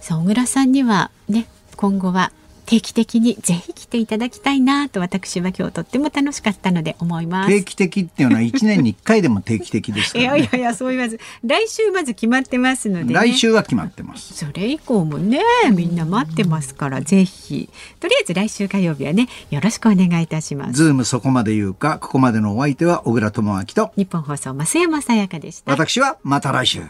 [0.00, 2.30] さあ小倉さんにはね今後は
[2.72, 7.50] 定期的にぜひ来ていただきたいなと私は今日とっても楽しかったので思います。
[7.50, 11.20] 定期的っていうのは1年に1回でも定期的ですね、いやいやいやそう言わず。
[11.44, 14.32] 来週まず決まってますので、ね、来週は決まってます。
[14.32, 15.42] それ以降もね
[15.74, 17.68] みんな待ってますからぜひ。
[18.00, 20.72] とりあえず来週火曜日はねよろしくお願いいたします。
[20.72, 25.70] ズームそこまで言うかここまでのお相手は小倉智明と日本放送増山さやかでした。
[25.70, 26.80] 私はまた来週